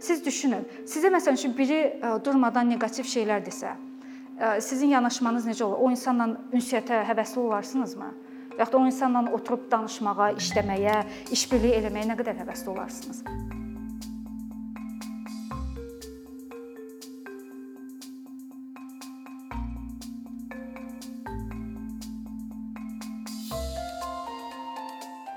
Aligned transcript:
Siz 0.00 0.24
düşünün. 0.24 0.66
Sizə 0.86 1.12
məsələn 1.12 1.38
üçün 1.38 1.56
biri 1.58 1.80
durmadan 2.24 2.70
neqativ 2.70 3.08
şeylər 3.08 3.44
desə, 3.46 3.74
sizin 4.60 4.94
yanaşmanız 4.96 5.46
necə 5.46 5.64
olur? 5.64 5.78
O 5.78 5.90
insanla 5.90 6.32
ünsiyyətə 6.52 7.04
həvəsli 7.10 7.44
olarsınızmı? 7.46 8.10
Və 8.52 8.60
ya 8.60 8.72
da 8.72 8.78
o 8.78 8.84
insanla 8.86 9.24
oturub 9.32 9.70
danışmağa, 9.70 10.32
işləməyə, 10.40 10.98
işbirliyi 11.32 11.80
eləməyə 11.80 12.12
nə 12.12 12.18
qədər 12.20 12.44
həvəsli 12.44 12.74
olarsınız? 12.74 13.24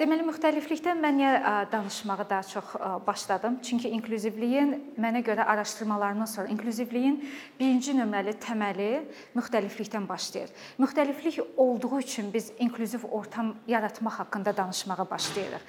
Deməli 0.06 0.22
müxtəliflikdən 0.22 1.00
mən 1.02 1.16
niyə 1.18 1.30
danışmağı 1.72 2.26
daha 2.30 2.44
çox 2.46 2.76
başladım? 3.08 3.56
Çünki 3.66 3.90
inklüzivliyin 3.90 4.76
mənə 5.02 5.24
görə 5.26 5.48
araşdırmalarımdan 5.50 6.30
sonra 6.30 6.52
inklüzivliyin 6.54 7.16
birinci 7.60 7.96
nömrəli 7.98 8.36
təməli 8.38 8.90
müxtəliflikdən 9.34 10.06
başlayır. 10.06 10.54
Müxtəliflik 10.78 11.42
olduğu 11.58 12.00
üçün 12.00 12.30
biz 12.34 12.52
inklüziv 12.60 13.08
ortam 13.12 13.56
yaratmaq 13.68 14.20
haqqında 14.20 14.58
danışmağa 14.58 15.10
başlayırıq. 15.10 15.66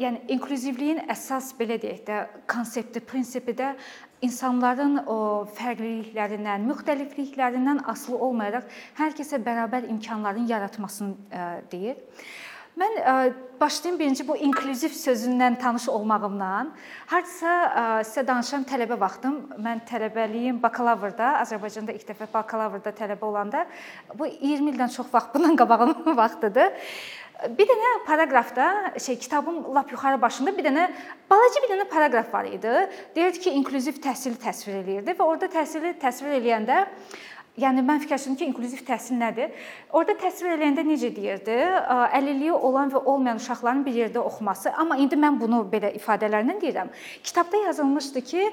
Yəni 0.00 0.24
inklüzivliyin 0.32 1.04
əsas 1.12 1.52
belə 1.60 1.76
deyək 1.76 2.04
də 2.08 2.26
konsepti, 2.48 3.04
prinsipi 3.04 3.52
də 3.52 3.74
insanların 4.24 5.02
o 5.04 5.46
fərqliliklərindən, 5.60 6.64
müxtəlifliklərindən 6.72 7.84
asılı 7.84 8.16
olmayaraq 8.16 8.78
hər 8.96 9.12
kəsə 9.18 9.44
bərabər 9.44 9.92
imkanların 9.92 10.48
yaratmasını 10.48 11.68
deyir. 11.72 12.00
Mən 12.80 12.94
ə, 12.96 13.14
başlayım 13.60 13.98
birinci 14.00 14.24
bu 14.24 14.36
inklüziv 14.40 14.94
sözündən 14.96 15.58
tanış 15.60 15.88
olmağımdan. 15.92 16.70
Hardasa 17.10 17.50
ə, 17.52 17.82
sizə 18.08 18.22
danışan 18.24 18.64
tələbə 18.68 18.96
vaxtım, 19.00 19.34
mən 19.60 19.82
tələbəliyim 19.90 20.62
bakalavrda, 20.62 21.34
Azərbaycanda 21.42 21.92
ilk 21.92 22.06
dəfə 22.08 22.30
bakalavrda 22.32 22.94
tələbə 22.96 23.26
olanda 23.28 23.66
bu 24.16 24.30
20 24.30 24.72
ildən 24.72 24.94
çox 24.94 25.12
vaxt 25.12 25.32
bundan 25.34 25.60
qabağın 25.60 25.92
vaxtıdır. 26.22 26.72
Bir 27.56 27.68
dənə 27.68 27.90
paraqrafda, 28.04 28.64
şey 29.00 29.18
kitabın 29.18 29.62
lap 29.74 29.92
yuxarı 29.92 30.20
başında 30.22 30.56
bir 30.56 30.64
dənə 30.64 30.88
balaca 31.30 31.62
bir 31.64 31.74
dənə 31.74 31.86
paraqraf 31.88 32.32
var 32.32 32.48
idi. 32.48 32.74
Deyirdi 33.16 33.44
ki, 33.44 33.54
inklüziv 33.60 34.00
təhsili 34.00 34.40
təsvir 34.40 34.80
eləyirdi 34.80 35.16
və 35.16 35.24
orada 35.24 35.48
təhsili 35.52 35.94
təsvir 36.00 36.36
eləyəndə 36.40 36.82
Yəni 37.60 37.82
mən 37.84 38.00
fikirləşirdim 38.00 38.36
ki, 38.38 38.46
inklüziv 38.50 38.80
təhsil 38.86 39.18
nədir? 39.20 39.50
Orda 39.96 40.14
təsvir 40.20 40.54
eləyəndə 40.54 40.84
necə 40.86 41.10
deyirdi? 41.12 41.56
Əlilliyi 42.16 42.54
olan 42.54 42.92
və 42.94 43.02
olmayan 43.04 43.40
uşaqların 43.40 43.82
bir 43.84 43.98
yerdə 43.98 44.22
oxuması. 44.22 44.72
Amma 44.80 44.96
indi 45.02 45.18
mən 45.20 45.36
bunu 45.40 45.60
belə 45.72 45.90
ifadələrlə 45.98 46.56
deyirəm. 46.62 46.92
Kitabda 47.26 47.60
yazılmışdı 47.66 48.22
ki, 48.30 48.46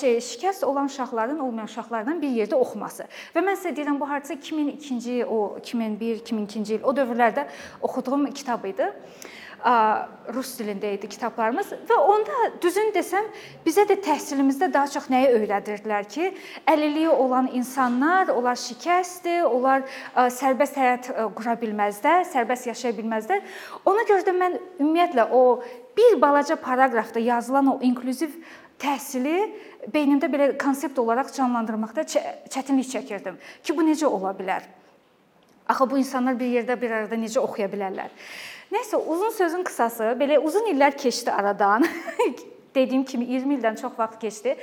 şey 0.00 0.18
şikəst 0.30 0.66
olan 0.66 0.90
uşaqların 0.90 1.38
olmayan 1.38 1.70
uşaqlarla 1.70 2.16
bir 2.22 2.34
yerdə 2.40 2.58
oxuması. 2.58 3.06
Və 3.36 3.44
mən 3.44 3.60
sizə 3.60 3.76
deyirəm 3.76 4.00
bu 4.00 4.10
hardasa 4.10 4.34
2002-ci, 4.34 5.20
o 5.24 5.56
2001, 5.60 6.24
2002-ci 6.24 6.78
il 6.80 6.82
o 6.82 6.96
dövrlərdə 6.96 7.46
oxuduğum 7.82 8.26
kitab 8.34 8.66
idi 8.66 8.90
rus 9.64 10.50
dilində 10.58 10.90
idi 10.92 11.08
kitablarımız 11.08 11.70
və 11.88 11.96
onda 11.96 12.48
düzün 12.60 12.90
desəm 12.92 13.30
bizə 13.64 13.86
də 13.88 13.96
təhsilimizdə 14.04 14.68
daha 14.72 14.90
çox 14.92 15.06
nəyi 15.12 15.30
öyrədirdilər 15.38 16.08
ki, 16.08 16.32
əlilliyi 16.68 17.08
olan 17.08 17.48
insanlar, 17.56 18.28
onlar 18.34 18.60
şikəstdir, 18.60 19.46
onlar 19.48 19.86
sərbəst 20.36 20.76
həyat 20.80 21.08
qura 21.38 21.56
bilməzlər, 21.60 22.26
sərbəst 22.28 22.68
yaşaya 22.68 22.96
bilməzlər. 22.98 23.40
Ona 23.88 24.04
görə 24.10 24.26
də 24.28 24.36
mən 24.36 24.60
ümumiyyətlə 24.82 25.30
o 25.32 25.62
bir 25.96 26.20
balaca 26.20 26.56
paraqrafda 26.60 27.24
yazılan 27.24 27.72
o 27.72 27.78
inklüziv 27.80 28.36
təhsili 28.80 29.38
beynimdə 29.94 30.28
belə 30.28 30.54
konsept 30.60 30.98
olaraq 31.00 31.32
canlandırmaqda 31.32 32.04
çətinlik 32.52 32.90
çəkirdim 32.92 33.40
ki, 33.62 33.72
bu 33.72 33.84
necə 33.86 34.04
ola 34.10 34.36
bilər? 34.36 34.66
Axı 35.68 35.88
bu 35.88 35.96
insanlar 35.96 36.36
bir 36.36 36.50
yerdə 36.52 36.76
bir 36.76 36.92
arada 36.92 37.16
necə 37.16 37.40
oxuya 37.40 37.70
bilərlər? 37.72 38.12
Nəsə 38.74 38.98
uzun 38.98 39.30
sözün 39.30 39.62
qısası, 39.66 40.14
belə 40.18 40.40
uzun 40.42 40.66
illər 40.72 40.96
keçdi 40.98 41.30
aradan. 41.30 41.84
Dediyim 42.74 43.04
kimi 43.06 43.28
20 43.30 43.54
ildən 43.54 43.76
çox 43.78 43.92
vaxt 43.94 44.16
keçdi 44.18 44.56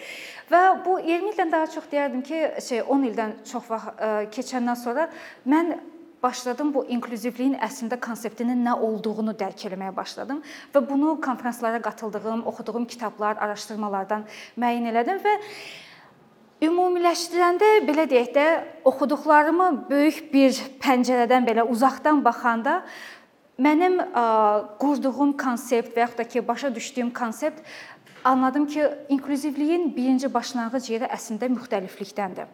və 0.52 0.62
bu 0.84 0.98
20 1.00 1.30
ildən 1.32 1.52
daha 1.54 1.70
çox 1.72 1.86
deyərdim 1.94 2.26
ki, 2.28 2.42
şey 2.66 2.82
10 2.84 3.06
ildən 3.08 3.36
çox 3.48 3.70
vaxt 3.72 4.02
keçəndən 4.36 4.80
sonra 4.82 5.06
mən 5.48 5.78
başladım 6.24 6.74
bu 6.76 6.84
inklüzivliyin 6.92 7.56
əslində 7.64 7.96
konseptinin 8.04 8.60
nə 8.66 8.74
olduğunu 8.88 9.32
dərk 9.40 9.64
etməyə 9.70 9.96
başladım 9.96 10.44
və 10.74 10.82
bunu 10.90 11.16
konfranslara 11.24 11.80
qatıldığım, 11.82 12.44
oxuduğum 12.52 12.90
kitablar, 12.92 13.40
araşdırmalardan 13.40 14.28
müəyyən 14.60 14.92
elədim 14.92 15.24
və 15.24 15.38
ümumiləşdirəndə 16.68 17.72
belə 17.88 18.10
deyək 18.12 18.36
də 18.36 18.46
oxuduqlarımı 18.92 19.72
böyük 19.88 20.22
bir 20.34 20.62
pəncərədən 20.84 21.48
belə 21.48 21.66
uzaqdan 21.72 22.22
baxanda 22.28 22.82
Mənim 23.62 24.00
qurduğum 24.82 25.36
konsept 25.38 25.94
və 25.94 26.08
yaxud 26.08 26.18
da 26.18 26.26
ki, 26.26 26.42
başa 26.48 26.76
düşdüyüm 26.76 27.12
konsept 27.14 27.62
anladım 28.24 28.66
ki, 28.68 28.88
inklüzivliyin 29.10 29.96
birinci 29.96 30.34
başlanğıc 30.34 30.90
yeri 30.90 31.10
əslində 31.10 31.50
müxtəliflikdəndir. 31.54 32.50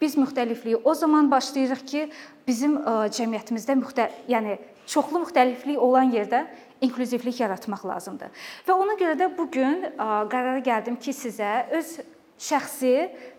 Biz 0.00 0.16
müxtəlifliyi 0.16 0.80
o 0.84 0.94
zaman 0.94 1.30
başlayırıq 1.30 1.84
ki, 1.86 2.08
bizim 2.46 2.78
cəmiyyətimizdə 3.12 3.76
müxtə 3.76 4.08
yəni 4.28 4.58
çoxlu 4.86 5.24
müxtəliflik 5.26 5.76
olan 5.76 6.12
yerdə 6.14 6.46
inklüzivlik 6.80 7.40
yaratmaq 7.40 7.84
lazımdır. 7.84 8.30
Və 8.64 8.72
ona 8.72 8.94
görə 9.00 9.18
də 9.20 9.28
bu 9.36 9.50
gün 9.50 9.82
qərara 9.98 10.62
gəldim 10.64 10.96
ki, 10.96 11.12
sizə 11.12 11.66
öz 11.76 11.98
şəxsi 12.38 12.92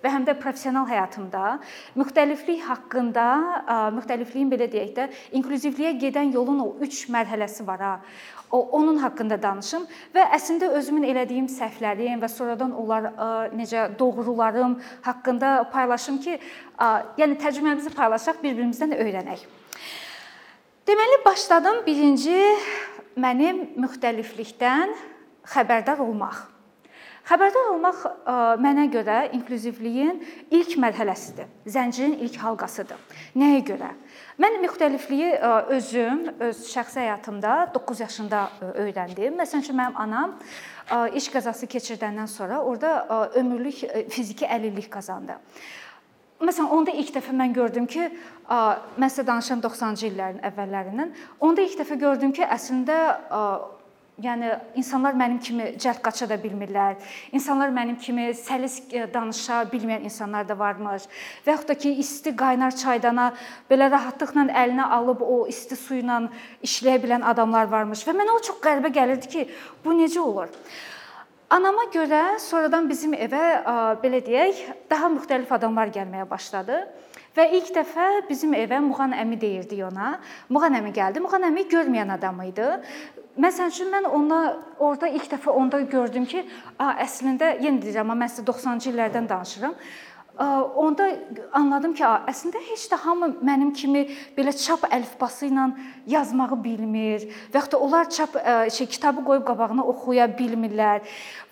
və 0.04 0.12
həm 0.12 0.26
də 0.28 0.36
professional 0.40 0.88
həyatımda 0.90 1.60
müxtəliflik 2.00 2.66
haqqında, 2.68 3.28
müxtəlifliyin 3.96 4.52
belə 4.52 4.68
deyək 4.72 4.92
də, 4.98 5.08
inklüzivliyə 5.40 5.94
gedən 6.02 6.34
yolun 6.36 6.60
o 6.66 6.68
3 6.84 7.08
mərhələsi 7.16 7.68
var 7.68 7.80
ha. 7.86 7.94
O 8.52 8.60
onun 8.80 8.98
haqqında 8.98 9.38
danışım 9.42 9.86
və 10.16 10.24
əslində 10.34 10.72
özümün 10.74 11.06
elədiyim 11.12 11.46
səhvlərim 11.54 12.20
və 12.20 12.30
sonradan 12.34 12.72
onlar 12.74 13.12
necə 13.54 13.88
doğrularım 14.00 14.80
haqqında 15.06 15.70
paylaşım 15.72 16.18
ki, 16.24 16.40
yəni 17.22 17.38
təcrübəmizi 17.44 17.94
paylaşaq, 17.94 18.42
bir-birimizdən 18.42 18.98
öyrənək. 18.98 19.46
Deməli 20.90 21.20
başladım 21.22 21.84
birinci 21.86 22.40
mənim 23.22 23.68
müxtəliflikdən 23.78 24.96
xəbərdar 25.54 26.02
olmaq. 26.02 26.48
Xəbərdar 27.30 27.68
olmaq 27.76 27.98
e, 28.10 28.34
mənə 28.58 28.88
görə 28.90 29.18
inklüzivliyin 29.38 30.18
ilk 30.56 30.72
mərhələsidir. 30.82 31.46
Zəncirin 31.70 32.16
ilk 32.26 32.40
halqasıdır. 32.42 32.98
Nəyə 33.38 33.60
görə? 33.68 33.90
Mən 34.42 34.58
müxtəlifliyi 34.64 35.36
e, 35.36 35.52
özüm 35.78 36.24
öz 36.48 36.64
şəxsi 36.72 37.04
həyatımda 37.04 37.60
9 37.76 38.02
yaşında 38.06 38.42
e, 38.50 38.72
öyrəndim. 38.86 39.38
Məsələn 39.38 39.66
üçün 39.68 39.78
mənim 39.78 40.02
anam 40.02 40.40
iş 41.14 41.30
qəzası 41.30 41.70
keçirdəndən 41.70 42.26
sonra 42.26 42.64
orada 42.66 43.30
ömürlük 43.38 43.84
fiziki 44.10 44.48
əlillik 44.50 44.90
qazandı. 44.90 45.36
Məsələn, 46.42 46.72
onda 46.74 46.96
ilk 46.98 47.12
dəfə 47.14 47.36
mən 47.36 47.54
gördüm 47.54 47.86
ki, 47.86 48.08
mən 48.50 49.12
sizə 49.12 49.28
danışan 49.28 49.62
90-cı 49.62 50.08
illərin 50.08 50.40
əvvəllərindən, 50.50 51.12
onda 51.46 51.62
ilk 51.62 51.78
dəfə 51.84 52.00
gördüm 52.02 52.34
ki, 52.34 52.48
əslində 52.48 52.98
Yəni 54.20 54.50
insanlar 54.76 55.16
mənim 55.16 55.38
kimi 55.40 55.66
cəld 55.80 56.02
qaça 56.04 56.26
da 56.28 56.36
bilmirlər. 56.42 56.98
İnsanlar 57.32 57.72
mənim 57.72 57.96
kimi 58.04 58.26
səlis 58.36 58.76
e, 58.92 59.06
danışa 59.14 59.62
bilməyən 59.72 60.04
insanlar 60.10 60.48
da 60.50 60.58
varmış. 60.60 61.06
Və 61.46 61.54
yaxud 61.54 61.72
da 61.72 61.78
ki, 61.80 61.94
isti 62.04 62.34
qaynar 62.36 62.76
çaydana 62.76 63.30
belə 63.72 63.88
rahatlıqla 63.94 64.50
əlinə 64.64 64.90
alıb 64.98 65.24
o 65.24 65.40
isti 65.48 65.78
su 65.80 66.02
ilə 66.02 66.20
işləyə 66.68 67.00
bilən 67.06 67.24
adamlar 67.32 67.72
varmış 67.72 68.04
və 68.08 68.18
mənə 68.20 68.36
o 68.36 68.44
çox 68.44 68.60
qəribə 68.66 68.92
gəlirdi 69.00 69.32
ki, 69.32 69.48
bu 69.86 69.96
necə 69.96 70.20
olur? 70.20 70.52
Anama 71.50 71.88
görə 71.94 72.24
sonradan 72.44 72.92
bizim 72.92 73.16
evə 73.16 73.46
belə 74.04 74.20
deyək, 74.26 74.66
daha 74.92 75.08
müxtəlif 75.16 75.56
adamlar 75.56 75.96
gəlməyə 75.96 76.28
başladı. 76.30 76.84
Və 77.38 77.46
ilk 77.58 77.70
dəfə 77.76 78.08
bizim 78.30 78.56
evə 78.58 78.80
Muğan 78.84 79.14
əmi 79.14 79.38
deyirdik 79.42 79.84
ona. 79.86 80.16
Muğan 80.50 80.80
əmi 80.80 80.94
gəldi. 80.96 81.22
Muğan 81.24 81.46
əmi 81.52 81.68
görməyən 81.70 82.16
adam 82.16 82.42
idi. 82.48 82.68
Məsələn 83.40 83.72
üçün 83.72 83.92
mən 83.94 84.08
ona 84.10 84.40
orada 84.82 85.08
ilk 85.08 85.30
dəfə 85.32 85.54
onda 85.54 85.80
gördüm 85.88 86.26
ki, 86.28 86.42
əslində 86.80 87.54
yenə 87.62 87.80
deyirəm, 87.84 88.10
amma 88.10 88.26
mən 88.26 88.34
sizə 88.34 88.44
90-cı 88.50 88.92
illərdən 88.92 89.30
danışıram. 89.30 89.78
Onda 90.40 91.10
anladım 91.52 91.94
ki, 91.94 92.04
əslində 92.04 92.62
heç 92.70 92.86
də 92.92 92.98
hamı 93.04 93.28
mənim 93.44 93.74
kimi 93.76 94.06
belə 94.38 94.54
çap 94.56 94.86
əlifbası 94.88 95.50
ilə 95.50 95.66
yazmağı 96.08 96.56
bilmir 96.64 97.26
və 97.54 97.64
da 97.72 97.78
onlar 97.78 98.10
çap 98.10 98.38
şey 98.72 98.88
kitabı 98.88 99.24
qoyub 99.26 99.44
qabağına 99.48 99.84
oxuya 99.84 100.30
bilmirlər. 100.40 101.04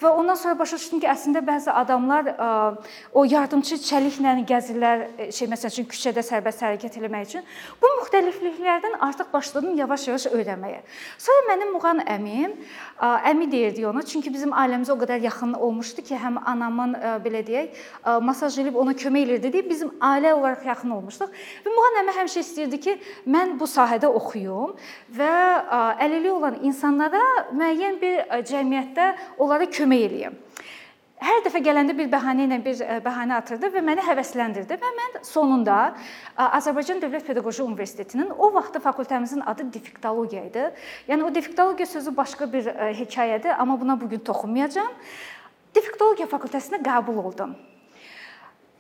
Və 0.02 0.08
ondan 0.08 0.38
sonra 0.40 0.60
başa 0.60 0.78
düşdüm 0.78 1.02
ki, 1.02 1.08
əslində 1.10 1.42
bəzi 1.44 1.72
adamlar 1.74 2.30
o 3.14 3.26
yardımçı 3.26 3.80
çəliklə 3.82 4.38
gəzirlər, 4.48 5.06
şey 5.34 5.50
məsəl 5.52 5.74
üçün 5.74 5.90
küçədə 5.90 6.24
sərbəst 6.24 6.64
hərəkət 6.64 7.00
etmək 7.02 7.28
üçün. 7.28 7.46
Bu 7.82 7.92
müxtəlifliklərdən 8.00 9.00
artıq 9.02 9.34
başladım 9.34 9.76
yavaş-yavaş 9.78 10.30
öyrənməyə. 10.32 10.84
Sonra 11.18 11.48
mənim 11.50 11.74
Muğan 11.76 12.04
əmim, 12.08 12.56
əmi 13.02 13.50
deyirdi 13.52 13.88
ona, 13.90 14.06
çünki 14.06 14.32
bizim 14.34 14.54
ailəmizə 14.56 14.94
o 14.94 15.00
qədər 15.02 15.26
yaxın 15.26 15.58
olmuşdu 15.58 16.06
ki, 16.08 16.16
həm 16.22 16.40
anamın 16.46 16.96
belə 17.26 17.44
deyək, 17.48 17.82
masaj 18.22 18.62
edib 18.78 18.86
ona 18.86 18.94
kömək 18.94 19.28
edirdi 19.28 19.52
deyə 19.52 19.70
bizim 19.70 19.92
ailə 20.00 20.34
olaraq 20.34 20.66
yaxın 20.66 20.92
olmuşduq. 20.92 21.30
Və 21.66 21.74
Muğan 21.74 22.02
əmi 22.04 22.16
həmişə 22.18 22.42
istəyirdi 22.44 22.80
ki, 22.80 22.98
mən 23.28 23.58
bu 23.60 23.66
sahədə 23.66 24.08
oxuyum 24.08 24.76
və 25.18 25.34
əlilliyi 26.00 26.32
olan 26.32 26.60
insanlara 26.64 27.50
müəyyən 27.52 28.02
bir 28.02 28.44
cəmiyyətdə 28.46 29.16
onlara 29.38 29.66
kömək 29.66 30.10
eləyim. 30.10 30.38
Hər 31.18 31.40
dəfə 31.48 31.64
gələndə 31.66 31.96
bir 31.98 32.12
bəhanə 32.12 32.44
ilə 32.46 32.58
bir 32.62 32.82
e, 32.86 32.98
bəhanə 33.02 33.40
atırdı 33.42 33.72
və 33.74 33.82
məni 33.82 34.04
həvəsləndirdi 34.06 34.76
və 34.78 34.90
mən 35.00 35.16
sonunda 35.26 35.96
Azərbaycan 36.38 37.00
Dövlət 37.02 37.26
Pedaqoji 37.26 37.64
Universitetinin 37.64 38.30
o 38.38 38.52
vaxtı 38.54 38.78
fakültəmizin 38.84 39.42
adı 39.50 39.66
difiktologiya 39.74 40.44
idi. 40.46 40.68
Yəni 41.10 41.26
o 41.26 41.32
difiktologiya 41.34 41.90
sözü 41.90 42.14
başqa 42.18 42.46
bir 42.54 42.70
e, 42.70 42.92
hekayədir, 43.00 43.58
amma 43.58 43.80
buna 43.82 43.98
bu 43.98 44.12
gün 44.14 44.22
toxunmayacağam. 44.30 44.94
Difiktologiya 45.74 46.30
fakültəsinə 46.30 46.84
qəbul 46.86 47.18
oldum. 47.24 47.58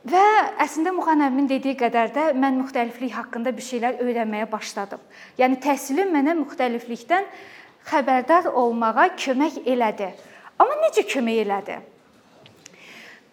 Və 0.07 0.24
əslində 0.63 0.94
Muxan 0.95 1.24
əmimin 1.25 1.48
dediyi 1.50 1.75
qədər 1.80 2.12
də 2.15 2.24
mən 2.38 2.59
müxtəliflik 2.62 3.15
haqqında 3.18 3.51
bir 3.56 3.65
şeylər 3.65 3.98
öyrənməyə 4.06 4.45
başladım. 4.51 5.01
Yəni 5.42 5.57
təhsilim 5.63 6.13
mənə 6.13 6.36
müxtəliflikdən 6.38 7.25
xəbərdar 7.89 8.48
olmağa 8.51 9.09
kömək 9.18 9.63
elədi. 9.65 10.12
Amma 10.62 10.77
necə 10.86 11.04
kömək 11.09 11.42
elədi? 11.44 11.80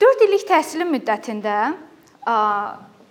4 0.03 0.27
illik 0.27 0.49
təhsilim 0.49 0.91
müddətində 0.97 1.59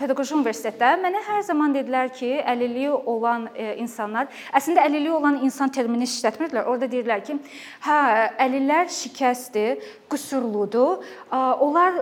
pedaqoji 0.04 0.36
universitetdə 0.36 0.90
mənə 1.00 1.22
hər 1.24 1.44
zaman 1.48 1.74
dedilər 1.76 2.12
ki, 2.14 2.30
əlilliyi 2.54 2.92
olan 2.92 3.48
e, 3.56 3.70
insanlar, 3.84 4.28
əslində 4.56 4.84
əlilliyi 4.90 5.14
olan 5.16 5.40
insan 5.48 5.72
termini 5.74 6.08
işlətmirdilər. 6.10 6.68
Orda 6.68 6.90
deyirlər 6.92 7.24
ki, 7.24 7.38
hə, 7.86 8.00
əlillər 8.44 8.92
şikəstdir, 8.92 9.82
qüsurludur. 10.12 11.02
Onlar 11.34 12.02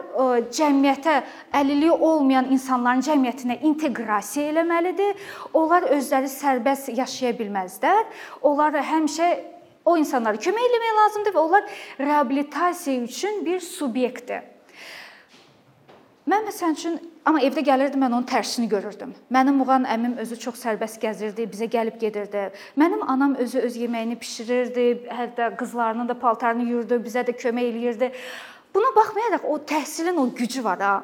cəmiyyətə 0.51 1.15
əlilliyi 1.62 1.94
olmayan 1.94 2.50
insanların 2.51 3.06
cəmiyyətinə 3.06 3.62
inteqrasiya 3.69 4.50
eləməlidir. 4.51 5.15
Onlar 5.53 5.88
özləri 5.95 6.31
sərbəst 6.31 6.92
yaşaya 6.98 7.33
bilməzlər. 7.39 8.06
Onlar 8.42 8.81
həmişə 8.92 9.31
O 9.86 9.95
insanlara 9.98 10.38
kömək 10.38 10.65
etmək 10.68 10.92
lazımdır 10.94 11.33
və 11.33 11.42
onlar 11.42 11.63
reabilitasiya 11.98 13.01
üçün 13.01 13.39
bir 13.45 13.63
subyektdir. 13.65 14.44
Mən 16.30 16.45
məsəl 16.45 16.75
üçün 16.77 17.00
amma 17.25 17.41
evdə 17.45 17.63
gəlirdim 17.65 18.01
mən 18.01 18.15
onun 18.15 18.27
tərsini 18.29 18.68
görürdüm. 18.69 19.13
Mənim 19.33 19.59
Muğan 19.62 19.85
əmim 19.89 20.18
özü 20.23 20.38
çox 20.45 20.59
sərbəst 20.63 21.01
gəzirdi, 21.01 21.45
bizə 21.51 21.68
gəlib 21.71 22.00
gedirdi. 22.01 22.50
Mənim 22.79 23.03
anam 23.07 23.35
özü 23.44 23.62
öz 23.68 23.77
yeməyini 23.83 24.18
bişirirdi, 24.21 24.88
hətta 25.09 25.51
qızlarının 25.57 26.09
da 26.09 26.18
paltarını 26.19 26.68
yuyurdu, 26.69 27.01
bizə 27.06 27.25
də 27.27 27.35
kömək 27.38 27.71
eləyirdi. 27.71 28.12
Buna 28.75 28.94
baxmayaraq 28.95 29.45
o 29.45 29.57
təhsilin 29.57 30.18
o 30.18 30.29
gücü 30.35 30.63
var 30.63 30.79
ha. 30.79 30.95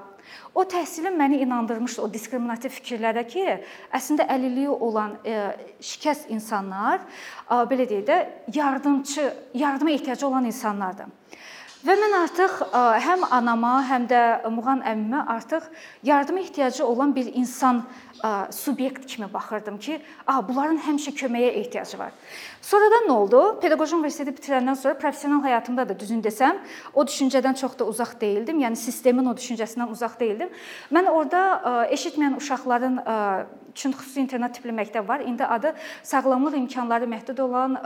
O 0.55 0.63
təhsilim 0.63 1.15
məni 1.15 1.41
inandırmışdı 1.45 2.01
o 2.01 2.07
diskriminativ 2.13 2.73
fikirlərə 2.79 3.23
ki, 3.29 3.43
əslində 3.93 4.25
əlilliyi 4.33 4.73
olan 4.73 5.13
e, 5.23 5.35
şikəst 5.79 6.31
insanlar, 6.33 7.03
belə 7.69 7.85
deyək 7.87 8.07
də, 8.07 8.17
yardımçı, 8.55 9.27
yardıma 9.53 9.91
ehtiyacı 9.91 10.27
olan 10.27 10.45
insanlardır. 10.45 11.05
Və 11.87 11.95
mən 11.95 12.13
artıq 12.17 12.57
həm 12.99 13.21
anama, 13.31 13.77
həm 13.87 14.09
də 14.11 14.21
Muğan 14.51 14.81
əmmimə 14.83 15.21
artıq 15.31 15.69
yardıma 16.03 16.41
ehtiyacı 16.41 16.85
olan 16.85 17.13
bir 17.15 17.29
insan 17.33 17.85
subyekt 18.51 19.05
kimi 19.05 19.33
baxırdım 19.33 19.77
ki, 19.79 20.01
a, 20.27 20.41
bunların 20.47 20.81
həmişə 20.83 21.13
köməyə 21.15 21.53
ehtiyacı 21.61 21.99
var. 21.99 22.11
Sonradan 22.61 23.07
nə 23.07 23.15
oldu? 23.15 23.43
Pedaqoji 23.61 23.95
universiteti 23.95 24.33
bitirəndən 24.35 24.75
sonra 24.75 24.97
professional 24.99 25.39
həyatımda 25.45 25.85
da 25.87 25.95
düzün 25.99 26.19
desəm, 26.25 26.59
o 26.93 27.05
düşüncədən 27.07 27.55
çox 27.61 27.79
da 27.79 27.87
uzaq 27.87 28.17
deyildim. 28.19 28.59
Yəni 28.65 28.75
sistemin 28.75 29.31
o 29.31 29.35
düşüncəsindən 29.37 29.93
uzaq 29.93 30.19
deyildim. 30.19 30.51
Mən 30.91 31.07
orada 31.13 31.87
eşitməyən 31.95 32.35
uşaqların 32.41 32.99
üçün 33.77 33.93
xüsusi 33.93 34.25
internat 34.25 34.57
tipli 34.57 34.73
məktəb 34.73 35.07
var. 35.07 35.23
İndi 35.23 35.45
adı 35.45 35.75
sağlamlıq 36.03 36.57
imkanları 36.57 37.05
məhdud 37.05 37.41
olan 37.41 37.79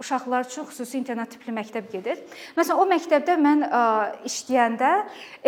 uşaqlar 0.00 0.48
üçün 0.48 0.66
xüsusi 0.68 0.98
internat 0.98 1.30
tipli 1.34 1.52
məktəb 1.54 1.90
gedir. 1.92 2.20
Məsələn, 2.56 2.80
o 2.80 2.86
məktəbdə 2.88 3.36
mən 3.40 3.66
ə, 3.66 3.82
işləyəndə 4.28 4.92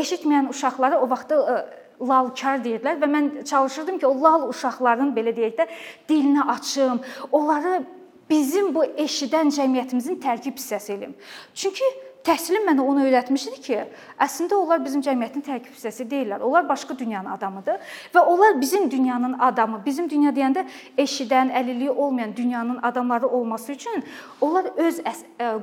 eşitməyən 0.02 0.50
uşaqları 0.52 1.00
o 1.00 1.08
vaxtda 1.10 1.40
ə, 1.40 1.56
lalkar 2.02 2.62
deyirlər 2.64 3.00
və 3.00 3.08
mən 3.10 3.32
çalışırdım 3.48 3.98
ki, 4.02 4.06
o 4.06 4.14
lal 4.22 4.48
uşaqların 4.50 5.12
belə 5.16 5.34
deyək 5.36 5.58
də 5.60 5.68
dilini 6.08 6.42
açım, 6.54 7.02
onları 7.32 7.82
bizim 8.30 8.72
bu 8.74 8.84
eşidən 9.04 9.52
cəmiyyətimizin 9.56 10.20
tərkib 10.22 10.58
hissəsi 10.60 10.96
eləyim. 10.96 11.14
Çünki 11.54 11.88
təhsilim 12.26 12.66
mənə 12.68 12.84
onu 12.86 13.02
öyrətmişdi 13.06 13.58
ki, 13.64 13.78
əslində 14.22 14.54
onlar 14.58 14.82
bizim 14.84 15.02
cəmiyyətin 15.02 15.42
tərkib 15.46 15.74
hissəsi 15.74 16.06
deyillər. 16.10 16.44
Onlar 16.46 16.68
başqa 16.68 16.94
dünyanın 16.98 17.30
adamıdır 17.34 17.80
və 18.14 18.20
onlar 18.20 18.60
bizim 18.60 18.90
dünyanın 18.90 19.38
adamı. 19.38 19.82
Bizim 19.86 20.10
dünya 20.10 20.30
deyəndə 20.30 20.64
eşidən, 20.98 21.50
əlilliyi 21.58 21.90
olmayan 21.90 22.36
dünyanın 22.36 22.78
adamları 22.82 23.28
olması 23.28 23.72
üçün 23.72 24.04
onlar 24.40 24.70
öz 24.76 25.02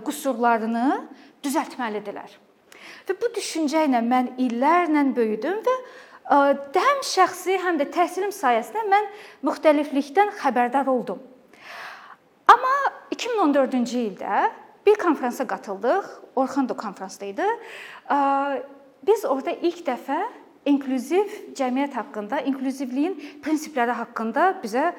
qüsurlarını 0.05 1.01
düzəltməlidirlər. 1.43 2.37
Və 3.07 3.15
bu 3.21 3.31
düşüncə 3.35 3.87
ilə 3.87 4.03
mən 4.05 4.35
illərlə 4.37 5.07
böyüdüm 5.15 5.63
və 5.65 5.75
həm 6.29 7.03
şəxsi, 7.07 7.55
həm 7.63 7.79
də 7.79 7.87
təhsilim 7.95 8.35
sayəsində 8.35 8.83
mən 8.91 9.07
müxtəliflikdən 9.47 10.35
xəbərdar 10.43 10.91
oldum. 10.91 11.23
Amma 12.49 12.75
2014-cü 13.15 14.03
ildə 14.09 14.49
bir 14.89 14.97
konfransa 14.97 15.47
qatıldıq. 15.47 16.05
Orxando 16.35 16.73
konfransda 16.77 17.25
idi. 17.25 17.45
Biz 19.07 19.25
orada 19.25 19.51
ilk 19.51 19.83
dəfə 19.85 20.19
inklüziv 20.65 21.53
cəmiyyət 21.55 21.93
haqqında, 21.95 22.41
inklüzivliyin 22.49 23.15
prinsipləri 23.43 23.93
haqqında 23.95 24.49
bizə 24.63 24.89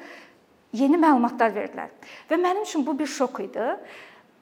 yeni 0.73 0.97
məlumatlar 0.99 1.51
verdilər. 1.55 1.91
Və 2.29 2.39
mənim 2.39 2.63
üçün 2.63 2.85
bu 2.87 2.95
bir 2.99 3.09
şok 3.09 3.43
idi. 3.43 3.67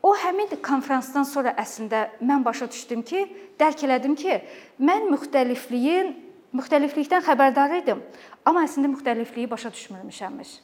O 0.04 0.14
həmin 0.16 0.54
konfransdan 0.64 1.26
sonra 1.28 1.52
əslində 1.60 2.06
mən 2.24 2.46
başa 2.46 2.70
düşdüm 2.72 3.02
ki, 3.04 3.26
dərk 3.60 3.84
elədim 3.84 4.16
ki, 4.16 4.38
mən 4.80 5.10
müxtəlifliyin, 5.12 6.14
müxtəliflikdən 6.56 7.26
xəbərdar 7.26 7.76
idim, 7.82 8.06
amma 8.46 8.64
əslində 8.64 8.94
müxtəlifliyi 8.94 9.50
başa 9.52 9.74
düşmürmüşəmmiş. 9.76 10.56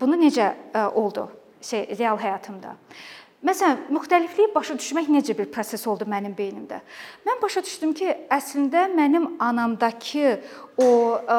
Bunu 0.00 0.16
necə 0.22 0.54
oldu 0.96 1.28
şey 1.60 1.90
real 1.98 2.16
həyatımda? 2.16 2.72
Məsələn, 3.40 3.86
müxtəlifliyi 3.88 4.50
başa 4.52 4.74
düşmək 4.76 5.06
necə 5.08 5.32
bir 5.38 5.46
proses 5.48 5.86
oldu 5.88 6.04
mənim 6.04 6.34
beynimdə? 6.36 6.82
Mən 7.24 7.38
başa 7.40 7.62
düşdüm 7.64 7.94
ki, 7.96 8.10
əslində 8.36 8.82
mənim 8.92 9.30
anamdakı 9.40 10.34
o 10.76 10.88
ə, 11.24 11.38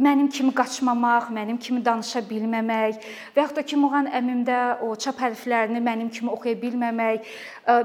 mənim 0.00 0.28
kimi 0.32 0.52
qaçmamaq, 0.56 1.28
mənim 1.34 1.58
kimi 1.60 1.82
danışa 1.84 2.22
bilməmək 2.26 2.98
və 3.34 3.42
yaxud 3.42 3.60
da 3.60 3.64
ki, 3.66 3.76
Muğan 3.80 4.08
əmimdə 4.16 4.58
o 4.86 4.94
çap 4.96 5.20
hərflərini 5.20 5.82
mənim 5.84 6.08
kimi 6.12 6.32
oxuya 6.32 6.56
bilməmək, 6.60 7.28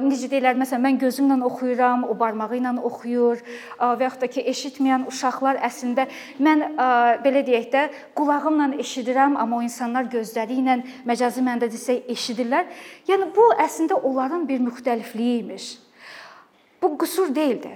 necə 0.05 0.29
deyirlər, 0.31 0.57
məsələn, 0.59 0.83
mən 0.87 0.99
gözümlə 1.03 1.37
oxuyuram, 1.49 2.05
o 2.07 2.15
barmağı 2.17 2.59
ilə 2.59 2.73
oxuyur 2.89 3.43
və 3.79 4.07
yaxud 4.07 4.23
da 4.23 4.31
ki, 4.31 4.45
eşitməyən 4.53 5.07
uşaqlar 5.11 5.59
əslində 5.67 6.07
mən 6.39 6.65
belə 7.25 7.43
deyək 7.47 7.71
də, 7.73 7.85
qulağımla 8.17 8.71
eşidirəm, 8.83 9.35
amma 9.41 9.59
o 9.59 9.65
insanlar 9.65 10.07
gözləri 10.11 10.61
ilə 10.61 10.79
məcazi 11.07 11.43
mənada 11.43 11.69
desək 11.71 12.07
eşidirlər. 12.15 12.69
Yəni 13.09 13.31
bu 13.35 13.49
əslində 13.59 13.99
onların 13.99 14.47
bir 14.47 14.63
müxtəlifliyi 14.63 15.41
imiş. 15.43 15.65
Bu 16.81 16.95
qüsur 17.01 17.35
deyildi. 17.35 17.71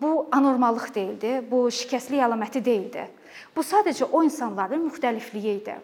Bu 0.00 0.28
anormallıq 0.32 0.92
deyildi, 0.94 1.30
bu 1.50 1.66
şikəstlik 1.74 2.22
əlaməti 2.22 2.62
deyildi. 2.64 3.08
Bu 3.56 3.64
sadəcə 3.66 4.08
o 4.12 4.22
insanların 4.26 4.86
müxtəlifliyi 4.88 5.54
idi. 5.60 5.76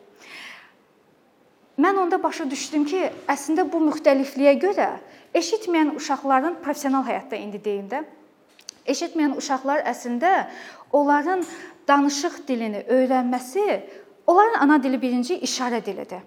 Mən 1.78 1.96
onda 1.98 2.20
başa 2.22 2.46
düşdüm 2.50 2.84
ki, 2.86 3.08
əslində 3.28 3.64
bu 3.70 3.80
müxtəlifliyə 3.88 4.54
görə 4.62 4.90
eşitməyən 5.34 5.96
uşaqların 5.98 6.60
professional 6.62 7.02
həyatda 7.06 7.40
indi 7.40 7.58
deyim 7.64 7.88
də, 7.90 8.04
eşitməyən 8.86 9.34
uşaqlar 9.40 9.82
əslində 9.90 10.46
onların 10.92 11.42
danışıq 11.88 12.44
dilini 12.48 12.84
öyrənməsi 12.88 13.64
onların 14.26 14.60
ana 14.60 14.82
dili 14.82 15.00
birinci 15.02 15.40
işarə 15.40 15.82
dilidir. 15.84 16.22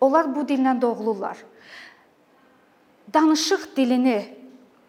Onlar 0.00 0.28
bu 0.34 0.44
dillə 0.48 0.76
doğulurlar. 0.82 1.36
Danışıq 3.14 3.76
dilini 3.76 4.18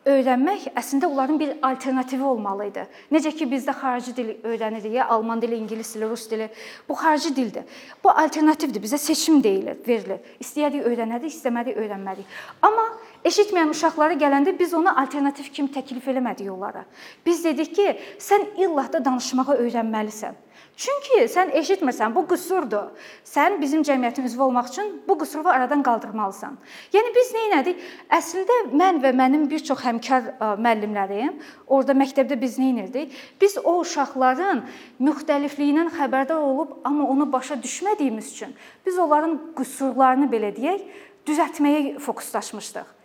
öyrənmək 0.07 0.71
əslində 0.77 1.05
onların 1.11 1.37
bir 1.39 1.51
alternativi 1.61 2.23
olmalı 2.25 2.67
idi. 2.71 2.85
Necə 3.13 3.31
ki 3.37 3.45
bizdə 3.49 3.73
xarici 3.77 4.13
dil 4.17 4.31
öyrənirik, 4.47 4.95
ya 4.97 5.05
alman 5.13 5.41
dili, 5.41 5.59
ingilis 5.61 5.93
dili, 5.95 6.09
rus 6.09 6.25
dili. 6.31 6.49
Bu 6.89 6.97
xarici 6.97 7.35
dildir. 7.35 7.63
Bu 8.03 8.09
alternativdir. 8.09 8.81
Bizə 8.81 8.97
seçim 8.97 9.43
deyilir, 9.43 9.77
verilir. 9.87 10.19
İstəyirik 10.41 10.87
öyrənərik, 10.89 11.29
istəmədik 11.29 11.77
öyrənmərik. 11.77 12.37
Amma 12.65 12.87
eşitməyən 13.29 13.73
uşaqlara 13.75 14.17
gələndə 14.17 14.57
biz 14.57 14.73
ona 14.73 14.95
alternativ 15.03 15.51
kimi 15.53 15.69
təklif 15.69 16.07
eləmədik 16.09 16.49
onlara. 16.49 16.85
Biz 17.25 17.43
dedik 17.45 17.75
ki, 17.75 17.91
sən 18.17 18.49
illah 18.57 18.89
da 18.93 19.05
danışmağı 19.05 19.59
öyrənməlisən. 19.67 20.39
Çünki 20.75 21.25
sən 21.29 21.51
eşitmirsən, 21.59 22.13
bu 22.15 22.23
qüsurdur. 22.29 22.93
Sən 23.27 23.59
bizim 23.61 23.83
cəmiyyətin 23.85 24.25
üzvü 24.25 24.41
olmaq 24.47 24.69
üçün 24.71 24.87
bu 25.07 25.17
qüsuru 25.19 25.49
aradan 25.49 25.83
qaldırmalısan. 25.83 26.55
Yəni 26.93 27.11
biz 27.15 27.33
nə 27.35 27.43
etdik? 27.59 27.83
Əslində 28.09 28.57
mən 28.71 29.01
və 29.03 29.11
mənim 29.17 29.43
bir 29.51 29.61
çox 29.67 29.83
həmkar 29.85 30.31
müəllimlərim 30.39 31.37
orada 31.67 31.93
məktəbdə 31.97 32.39
biz 32.41 32.57
nə 32.61 32.71
edirdik? 32.85 33.13
Biz 33.41 33.59
o 33.63 33.75
uşaqların 33.83 34.63
müxtəlifliyindən 35.03 35.91
xəbərdar 35.99 36.39
olub, 36.39 36.79
amma 36.83 37.09
onu 37.13 37.31
başa 37.31 37.59
düşmədiyimiz 37.61 38.31
üçün 38.33 38.55
biz 38.85 38.97
onların 38.99 39.37
qüsurlarını 39.57 40.31
belə 40.31 40.55
deyək, 40.55 40.87
düzəltməyə 41.27 41.99
fokuslaşmışdıq. 42.01 42.97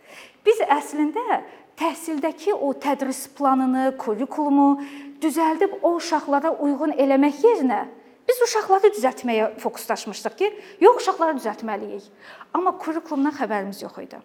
Biz 0.47 0.61
əslində 0.71 1.41
təhsildəki 1.77 2.53
o 2.53 2.71
tədris 2.73 3.27
planını, 3.37 3.91
kurrikulumu 4.01 4.81
düzəldib 5.21 5.79
o 5.81 5.95
uşaqlara 5.97 6.55
uyğun 6.63 6.95
eləmək 6.97 7.43
yerinə 7.45 7.85
biz 8.27 8.41
uşaqları 8.43 8.91
düzəltməyə 8.95 9.51
fokuslaşmışdıq 9.61 10.33
ki, 10.39 10.49
yox 10.83 11.01
uşaqları 11.01 11.37
düzəltməliyik. 11.37 12.09
Amma 12.53 12.73
kurrikulumdan 12.81 13.35
xəbərimiz 13.37 13.79
yox 13.85 14.01
idi. 14.03 14.19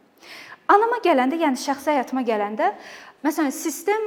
Anama 0.72 0.98
gələndə, 1.04 1.36
yəni 1.38 1.58
şəxsi 1.58 1.92
həyatıma 1.92 2.22
gələndə, 2.26 2.72
məsələn, 3.22 3.52
sistem 3.54 4.06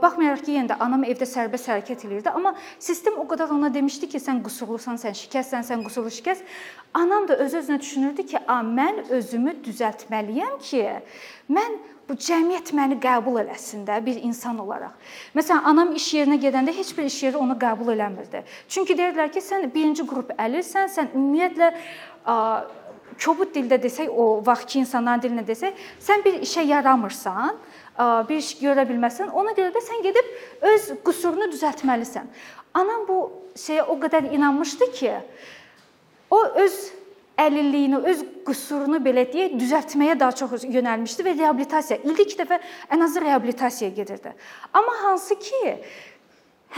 baxmayaraq 0.00 0.44
ki, 0.46 0.56
yenə 0.58 0.72
də 0.72 0.78
anam 0.84 1.04
evdə 1.04 1.26
sərbəst 1.28 1.68
hərəkət 1.70 2.04
eləyirdi, 2.06 2.30
amma 2.32 2.54
sistem 2.78 3.16
o 3.20 3.24
qədər 3.28 3.52
ona 3.52 3.70
demişdi 3.74 4.08
ki, 4.12 4.20
sən 4.22 4.40
qüsurlusan, 4.44 5.00
sən 5.00 5.16
şikəstsən, 5.18 5.64
sən 5.68 5.84
qüsurlu 5.84 6.12
şikəst. 6.14 6.44
Anam 6.94 7.28
da 7.28 7.36
öz-özünə 7.44 7.80
düşünürdü 7.80 8.26
ki, 8.30 8.38
"A, 8.46 8.60
mən 8.62 9.08
özümü 9.10 9.56
düzəltməliyəm 9.64 10.60
ki, 10.60 10.84
mən 11.50 11.78
bu 12.08 12.16
cəmiyyət 12.20 12.72
məni 12.76 12.98
qəbul 13.00 13.40
eləsin 13.42 13.84
də 13.88 13.98
bir 14.04 14.20
insan 14.22 14.58
olaraq. 14.60 14.92
Məsələn, 15.36 15.64
anam 15.70 15.92
iş 15.96 16.08
yerinə 16.18 16.38
gedəndə 16.42 16.74
heç 16.76 16.92
bir 16.96 17.08
iş 17.08 17.22
yeri 17.22 17.40
onu 17.40 17.56
qəbul 17.60 17.92
eləmirdi. 17.94 18.42
Çünki 18.68 18.96
deyirdilər 18.98 19.32
ki, 19.32 19.40
sən 19.44 19.68
birinci 19.74 20.04
qrup 20.08 20.32
əlilsən, 20.36 20.90
sən 20.92 21.12
ümumiyyətlə 21.14 21.70
kobud 23.24 23.54
dildə 23.54 23.78
desək, 23.82 24.10
o 24.10 24.42
vaxtki 24.46 24.80
insanların 24.82 25.22
dilinə 25.22 25.46
desək, 25.46 25.78
sən 26.02 26.24
bir 26.24 26.40
işə 26.44 26.64
yaramırsan, 26.66 27.56
bir 28.28 28.40
iş 28.42 28.56
görə 28.58 28.84
bilməsən, 28.88 29.30
ona 29.30 29.54
görə 29.54 29.70
də 29.74 29.82
sən 29.84 30.02
gedib 30.02 30.32
öz 30.72 30.90
qüsurunu 31.06 31.46
düzəltməlisən. 31.52 32.26
Anam 32.74 33.06
bu 33.08 33.18
şeyə 33.54 33.86
o 33.86 33.94
qədər 34.02 34.32
inanmışdı 34.34 34.90
ki, 34.98 35.12
o 36.30 36.42
öz 36.64 36.78
əlilliyini, 37.40 38.00
öz 38.10 38.24
qüsurunu 38.46 39.00
belə 39.02 39.24
deyək, 39.30 39.54
düzəltməyə 39.58 40.16
daha 40.20 40.34
çox 40.38 40.66
yönəlmişdi 40.70 41.26
və 41.26 41.36
reabilitasiya, 41.38 42.00
ildə 42.06 42.26
2 42.28 42.40
dəfə 42.42 42.58
ən 42.94 43.04
azı 43.06 43.22
reabilitasiyaya 43.24 43.94
gedirdi. 43.96 44.34
Amma 44.72 44.94
hansı 45.02 45.38
ki, 45.38 45.74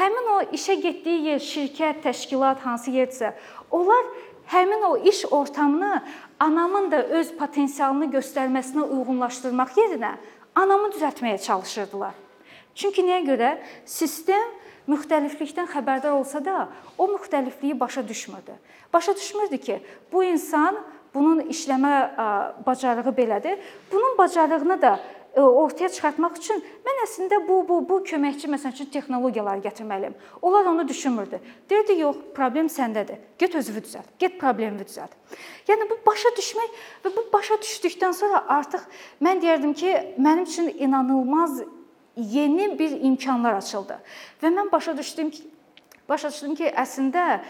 həmin 0.01 0.31
o 0.35 0.39
işə 0.57 0.79
getdiyi 0.81 1.33
yer, 1.33 1.43
şirkət, 1.43 2.03
təşkilat 2.07 2.65
hansı 2.65 2.95
yerdirsə, 2.95 3.35
onlar 3.71 4.09
həmin 4.53 4.83
o 4.89 4.97
iş 4.97 5.25
ortamını 5.31 6.03
anamın 6.41 6.91
da 6.91 7.03
öz 7.21 7.33
potensialını 7.37 8.11
göstərməsinə 8.15 8.87
uyğunlaşdırmaq 8.87 9.77
yerinə 9.77 10.15
anamı 10.55 10.93
düzəltməyə 10.95 11.43
çalışırdılar. 11.43 12.15
Çünki 12.77 13.05
nəyə 13.05 13.25
görə? 13.27 13.51
Sistem 13.89 14.53
müxtəliflikdən 14.89 15.69
xəbərdar 15.73 16.15
olsa 16.17 16.45
da, 16.45 16.69
o 16.99 17.09
müxtəlifliyi 17.15 17.81
başa 17.81 18.09
düşmürdü. 18.09 18.55
Başa 18.93 19.17
düşmürdü 19.17 19.59
ki, 19.59 19.81
bu 20.13 20.25
insan 20.25 20.79
bunun 21.15 21.41
işləmə 21.53 21.95
bacarığı 22.67 23.15
belədir. 23.17 23.59
Bunun 23.93 24.19
bacarığını 24.19 24.83
da 24.83 24.99
ortaya 25.37 25.89
çıxartmaq 25.93 26.39
üçün 26.41 26.63
mən 26.85 27.03
əslində 27.05 27.39
bu 27.49 27.59
bu 27.69 27.81
bu 27.89 27.99
köməkçi 28.09 28.49
məsəl 28.49 28.73
üçün 28.73 28.89
texnologiyaları 28.93 29.61
gətirməliyəm. 29.67 30.15
Onlar 30.43 30.65
onu 30.73 30.89
düşünmürdü. 30.89 31.41
Deyirdi, 31.71 31.99
yox, 32.01 32.17
problem 32.35 32.71
səndədir. 32.73 33.21
Get 33.39 33.55
özünü 33.55 33.83
düzəlt. 33.85 34.09
Get 34.19 34.41
problemi 34.41 34.81
düzəlt. 34.81 35.13
Yəni 35.69 35.89
bu 35.91 35.99
başa 36.07 36.33
düşmək 36.39 36.81
və 37.05 37.13
bu 37.17 37.27
başa 37.33 37.61
düşdükdən 37.61 38.17
sonra 38.17 38.45
artıq 38.49 38.87
mən 39.21 39.43
deyərdim 39.45 39.75
ki, 39.77 39.93
mənim 40.19 40.49
üçün 40.49 40.73
inanılmaz 40.79 41.61
yeni 42.17 42.79
bir 42.79 43.01
imkanlar 43.01 43.55
açıldı. 43.61 43.99
Və 44.43 44.53
mən 44.53 44.73
başa 44.73 44.97
düşdüm 44.99 45.31
ki, 45.31 45.43
başa 46.09 46.31
düşdüm 46.33 46.55
ki, 46.55 46.71
əslində 46.73 47.41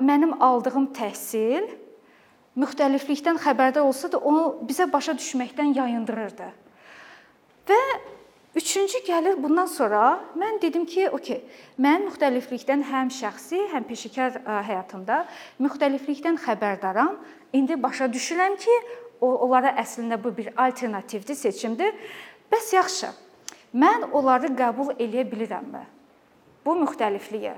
mənim 0.00 0.36
aldığım 0.42 0.92
təhsil 0.94 1.66
müxtəliflikdən 2.56 3.38
xəbərdar 3.42 3.84
olsa 3.84 4.10
da 4.12 4.18
onu 4.18 4.62
bizə 4.68 4.86
başa 4.92 5.12
düşməkdən 5.18 5.74
yayındırırdı. 5.76 6.46
Və 7.66 7.80
üçüncü 8.56 9.02
gəlir 9.06 9.36
bundan 9.42 9.66
sonra 9.66 10.20
mən 10.38 10.60
dedim 10.62 10.86
ki, 10.86 11.10
okey, 11.10 11.42
mən 11.78 12.06
müxtəliflikdən 12.06 12.86
həm 12.88 13.10
şəxsi, 13.12 13.66
həm 13.74 13.84
peşəkar 13.90 14.40
həyatımda 14.70 15.24
müxtəliflikdən 15.60 16.40
xəbərdaram. 16.46 17.18
İndi 17.52 17.82
başa 17.82 18.06
düşürəm 18.06 18.56
ki, 18.56 18.80
onlara 19.20 19.74
əslində 19.82 20.16
bu 20.22 20.32
bir 20.36 20.52
alternativdir, 20.56 21.34
seçimdir. 21.34 21.94
Bəs 22.52 22.74
yaxşı. 22.74 23.25
Mən 23.74 24.10
onları 24.12 24.52
qəbul 24.56 24.94
eləyə 24.96 25.26
bilirəmmi? 25.30 25.84
Bu 26.66 26.74
müxtəlifliyi 26.82 27.54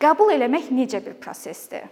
qəbul 0.00 0.32
eləmək 0.32 0.70
necə 0.72 1.02
bir 1.04 1.18
prosesdir? 1.20 1.88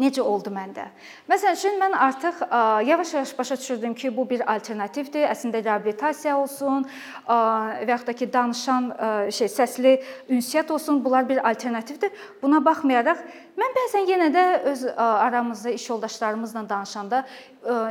necə 0.00 0.22
oldu 0.24 0.50
məndə? 0.52 0.86
Məsəl 1.30 1.56
üçün 1.56 1.76
mən 1.80 1.94
artıq 1.94 2.40
yavaş-yavaş 2.88 3.32
başa 3.38 3.56
düşürdüm 3.56 3.94
ki, 3.94 4.10
bu 4.16 4.24
bir 4.30 4.42
alternativdir. 4.54 5.26
Əslində 5.28 5.62
reabilitasiya 5.64 6.36
olsun, 6.38 6.86
və 7.28 7.88
yaxud 7.90 8.08
da 8.08 8.14
ki, 8.16 8.28
danışan 8.32 8.88
şey 9.30 9.50
səsli 9.52 9.92
ünsiyyət 10.32 10.72
olsun, 10.72 11.02
bunlar 11.04 11.28
bir 11.28 11.42
alternativdir. 11.48 12.10
Buna 12.42 12.62
baxmayaraq 12.64 13.20
mən 13.58 13.76
bəzən 13.78 14.08
yenə 14.10 14.30
də 14.34 14.46
öz 14.72 14.86
aramızda 14.96 15.76
iş 15.76 15.88
yoldaşlarımızla 15.90 16.68
danışanda 16.68 17.26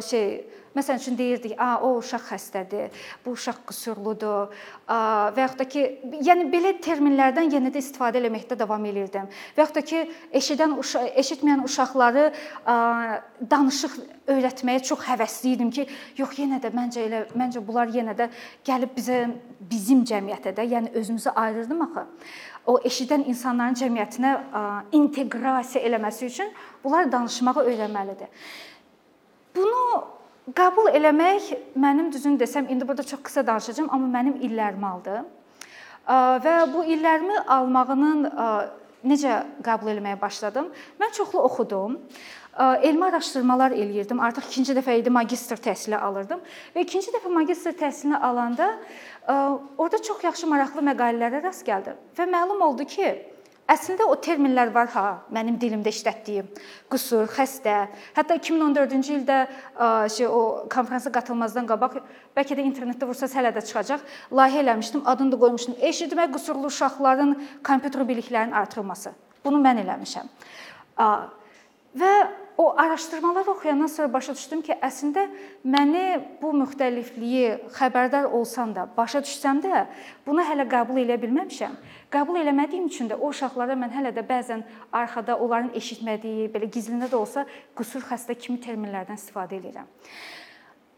şey 0.09 0.27
Məsəl 0.75 1.01
üçün 1.01 1.17
deyirdik, 1.17 1.55
"A, 1.59 1.79
o 1.81 1.97
uşaq 1.97 2.21
xəstədir, 2.31 2.89
bu 3.25 3.31
uşaq 3.31 3.65
qüsurludur." 3.67 4.53
və 5.35 5.39
yaxud 5.39 5.59
da 5.59 5.65
ki, 5.65 5.81
yəni 6.27 6.47
belə 6.51 6.71
terminlərdən 6.83 7.51
yenə 7.51 7.71
də 7.71 7.79
istifadə 7.83 8.21
etməkdə 8.23 8.57
davam 8.59 8.85
elirdim. 8.85 9.27
Və 9.55 9.63
yaxud 9.63 9.75
da 9.75 9.81
ki, 9.81 10.11
eşidən 10.33 10.77
uşaq, 10.79 11.09
eşitməyən 11.21 11.63
uşaqları 11.63 12.31
danışıq 13.51 13.97
öyrətməyə 14.27 14.83
çox 14.83 14.99
həvəsli 15.09 15.55
idim 15.55 15.71
ki, 15.71 15.87
yox, 16.17 16.37
yenə 16.39 16.61
də 16.63 16.71
məncə 16.75 17.03
elə 17.07 17.25
məncə 17.35 17.65
bunlar 17.67 17.87
yenə 17.87 18.15
də 18.15 18.29
gəlib 18.65 18.95
bizə 18.95 19.25
bizim 19.59 20.05
cəmiyyətə 20.05 20.55
də, 20.55 20.67
yəni 20.75 20.93
özümüzü 20.93 21.29
ayırırdım 21.29 21.81
axı. 21.87 22.05
O 22.65 22.77
eşidən 22.85 23.25
insanların 23.27 23.77
cəmiyyətinə 23.79 24.33
inteqrasiya 24.91 25.83
eləməsi 25.87 26.25
üçün 26.25 26.51
bunlar 26.83 27.11
danışmağı 27.11 27.65
öyrənməlidir. 27.65 28.27
Bunu 29.55 30.20
Qəbul 30.49 30.89
eləmək 30.97 31.51
mənim 31.77 32.07
düzünü 32.09 32.39
desəm, 32.41 32.65
indi 32.73 32.87
burada 32.87 33.03
çox 33.05 33.21
qısa 33.21 33.43
danışacağam, 33.45 33.91
amma 33.93 34.07
mənim 34.09 34.39
illərimi 34.41 34.87
aldı. 34.89 35.19
Və 36.41 36.55
bu 36.73 36.81
illərimi 36.89 37.43
almağının 37.45 38.25
necə 39.05 39.35
qəbul 39.61 39.93
eləməyə 39.93 40.17
başladım? 40.21 40.71
Mən 40.97 41.13
çoxlu 41.13 41.43
oxudum. 41.45 41.99
Elmi 42.57 43.05
araşdırmalar 43.05 43.71
eləyirdim. 43.77 44.19
Artıq 44.19 44.49
ikinci 44.49 44.73
dəfə 44.75 44.97
idi 44.99 45.13
magistr 45.13 45.61
təhsili 45.61 45.95
alırdım 45.95 46.41
və 46.73 46.83
ikinci 46.83 47.13
dəfə 47.13 47.29
magistr 47.31 47.77
təhsilini 47.77 48.17
alanda 48.17 48.73
orada 49.77 50.01
çox 50.01 50.25
yaxşı 50.25 50.49
maraqlı 50.49 50.83
məqalələrə 50.89 51.45
rast 51.45 51.63
gəldim 51.69 52.01
və 52.17 52.27
məlum 52.33 52.65
oldu 52.65 52.89
ki, 52.89 53.13
Əslində 53.69 54.03
o 54.09 54.15
terminlər 54.19 54.71
var 54.73 54.89
ha, 54.95 55.03
mənim 55.31 55.55
dilimdə 55.61 55.93
işlətdiyim. 55.93 56.47
Qüsur, 56.91 57.29
xəstə. 57.31 57.75
Hətta 58.17 58.35
2014-cü 58.35 59.13
ildə 59.19 59.37
şey 60.11 60.27
o 60.27 60.41
konfransa 60.71 61.11
qatılmazdan 61.13 61.69
qabaq 61.69 62.01
bəlkə 62.35 62.57
də 62.57 62.65
internetdə 62.65 63.07
vursaz 63.07 63.35
hələ 63.37 63.53
də 63.55 63.63
çıxacaq. 63.63 64.03
Layihə 64.33 64.65
eləmişdim, 64.65 65.05
adını 65.07 65.31
da 65.31 65.39
qoymuşdum. 65.45 65.79
Eşitmə 65.79 66.27
qüsurlu 66.33 66.67
uşaqların 66.67 67.37
kompüter 67.63 68.03
biliklərinin 68.09 68.57
artırılması. 68.59 69.13
Bunu 69.45 69.61
mən 69.63 69.85
eləmişəm. 69.85 70.27
Və 71.91 72.11
o 72.57 72.69
araşdırmaları 72.77 73.51
oxuyandan 73.51 73.87
sonra 73.87 74.13
başa 74.13 74.35
düşdüm 74.35 74.61
ki, 74.63 74.75
əslində 74.83 75.25
məni 75.65 76.21
bu 76.41 76.51
müxtəlifliyi 76.55 77.71
xəbərdar 77.75 78.29
olsam 78.31 78.71
da, 78.75 78.85
başa 78.97 79.19
düşsəm 79.25 79.59
də, 79.63 79.85
bunu 80.27 80.43
hələ 80.45 80.67
qəbul 80.71 81.01
edə 81.01 81.17
bilməmişəm. 81.19 81.73
Qəbul 82.11 82.41
eləmədiyim 82.41 82.89
üçün 82.91 83.07
də 83.07 83.15
o 83.15 83.29
uşaqlara 83.31 83.77
mən 83.79 83.93
hələ 83.95 84.11
də 84.15 84.23
bəzən 84.27 84.65
arxada 84.91 85.37
onların 85.39 85.71
eşitmədiyi, 85.79 86.49
belə 86.51 86.67
gizlində 86.67 87.07
də 87.11 87.15
olsa 87.15 87.45
qüsur 87.77 88.03
xəstə 88.03 88.35
kimi 88.35 88.59
terminlərdən 88.59 89.19
istifadə 89.19 89.61
edirəm. 89.61 89.87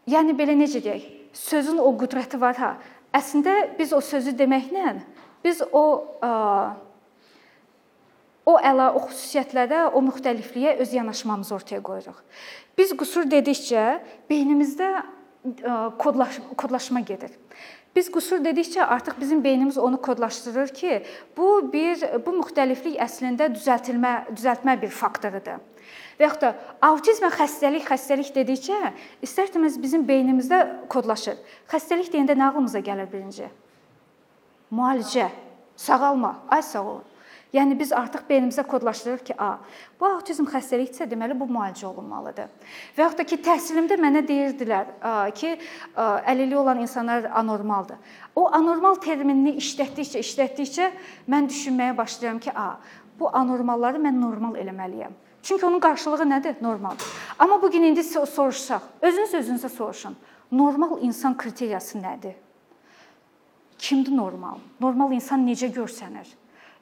Yəni 0.09 0.33
belə 0.35 0.57
necə 0.57 0.81
deyək? 0.83 1.23
sözün 1.33 1.77
o 1.81 1.91
qüdrəti 1.97 2.39
var 2.39 2.57
ha. 2.61 2.71
Əslində 3.13 3.53
biz 3.77 3.93
o 3.93 4.01
sözü 4.01 4.33
deməklə 4.37 4.95
biz 5.43 5.61
o 5.71 5.83
ə, 6.23 6.29
o 8.47 8.53
əla 8.57 8.91
o 8.95 9.01
xüsusiyyətlərə, 9.07 9.89
o 9.93 10.01
müxtəlifliyə 10.05 10.77
öz 10.83 10.93
yanaşmamızı 10.97 11.55
ortaya 11.55 11.81
qoyuruq. 11.83 12.21
Biz 12.77 12.95
qüsur 12.99 13.27
dedikcə 13.29 13.99
beynimizdə 14.29 14.89
kodlaş 15.99 16.39
kodlaşma 16.57 17.03
gedir. 17.03 17.31
Biz 17.95 18.09
qüsur 18.09 18.41
dedikcə 18.41 18.81
artıq 18.81 19.19
bizim 19.19 19.43
beynimiz 19.43 19.77
onu 19.77 20.01
kodlaşdırır 20.01 20.67
ki, 20.67 21.03
bu 21.37 21.73
bir 21.73 22.01
bu 22.25 22.33
müxtəliflik 22.39 22.97
əslində 22.97 23.51
düzəltilmə, 23.53 24.13
düzəltmə 24.33 24.79
bir 24.81 24.89
faktorudur. 24.89 25.61
Və 26.17 26.25
yaxud 26.25 26.41
da 26.41 26.51
autizm 26.89 27.27
xəstəlik, 27.37 27.85
xəstəlik 27.85 28.33
dedikcə 28.33 28.79
istərsəmiz 29.25 29.77
bizim 29.81 30.07
beynimizdə 30.09 30.63
kodlaşır. 30.89 31.37
Xəstəlik 31.69 32.09
deyəndə 32.13 32.37
nə 32.37 32.49
ağlımıza 32.49 32.81
gəlir 32.81 33.09
birinci? 33.11 33.49
Müalicə, 34.73 35.29
sağalma, 35.77 36.39
ay 36.49 36.65
sağ 36.65 36.85
ol. 36.95 37.01
Yəni 37.53 37.75
biz 37.77 37.91
artıq 37.93 38.23
beynimizə 38.29 38.63
kodlaşdırırıq 38.65 39.25
ki, 39.27 39.33
a, 39.37 39.59
bu 39.99 40.07
autizm 40.07 40.47
xəstəlikdirsə, 40.49 41.05
deməli 41.09 41.35
bu 41.37 41.45
müalicə 41.45 41.85
olunmalıdır. 41.85 42.49
Və 42.97 43.05
yaxud 43.05 43.19
da 43.21 43.25
ki, 43.29 43.37
təhsilimdə 43.45 43.97
mənə 44.01 44.23
deyirdilər 44.25 44.89
ki, 45.37 45.51
əlilliyi 46.33 46.57
olan 46.57 46.81
insanlar 46.81 47.29
anormaldır. 47.29 48.01
O 48.35 48.47
anormal 48.49 48.97
terminini 49.05 49.53
işlətdikcə, 49.61 50.25
işlətdikcə 50.25 50.89
mən 51.29 51.51
düşünməyə 51.53 51.93
başlayıram 51.97 52.41
ki, 52.41 52.57
a, 52.57 52.79
bu 53.19 53.29
anormalları 53.37 54.01
mən 54.01 54.17
normal 54.21 54.57
eləməliyəm. 54.57 55.13
Çünki 55.43 55.65
onun 55.65 55.79
qarşılığı 55.79 56.25
nədir? 56.33 56.61
Normaldır. 56.61 57.05
Amma 57.39 57.61
bu 57.61 57.71
gün 57.71 57.83
indi 57.83 58.03
soruşsaq, 58.03 58.81
özünüz 59.01 59.33
özünüzə 59.33 59.69
soruşun. 59.69 60.15
Normal 60.51 61.01
insan 61.01 61.37
kriteriyası 61.37 61.97
nədir? 61.97 62.33
Kimdir 63.77 64.17
normal? 64.17 64.57
Normal 64.79 65.11
insan 65.11 65.45
necə 65.45 65.69
görsənir? 65.73 66.25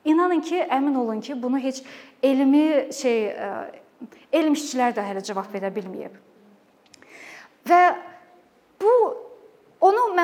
İnanın 0.06 0.42
ki, 0.42 0.64
əmin 0.66 0.98
olun 0.98 1.22
ki, 1.22 1.36
bunu 1.44 1.60
heç 1.60 1.84
elmi 2.24 2.90
şey 2.94 3.26
e, 3.28 3.50
elm 4.34 4.56
işçilər 4.58 4.96
də 4.98 5.06
hələ 5.06 5.24
cavab 5.24 5.52
verə 5.54 5.70
bilməyib. 5.74 6.16
Və 7.70 7.82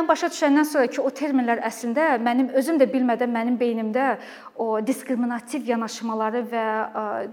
mən 0.08 0.14
başa 0.14 0.28
düşəndən 0.32 0.64
sonra 0.64 0.88
ki, 0.88 1.02
o 1.04 1.10
terminlər 1.12 1.60
əslində 1.68 2.16
mənim 2.24 2.48
özüm 2.56 2.78
də 2.80 2.86
bilmədən 2.88 3.28
mənim 3.28 3.58
beynimdə 3.60 4.06
o 4.56 4.80
diskriminativ 4.80 5.68
yanaşmaları 5.68 6.44
və 6.48 6.64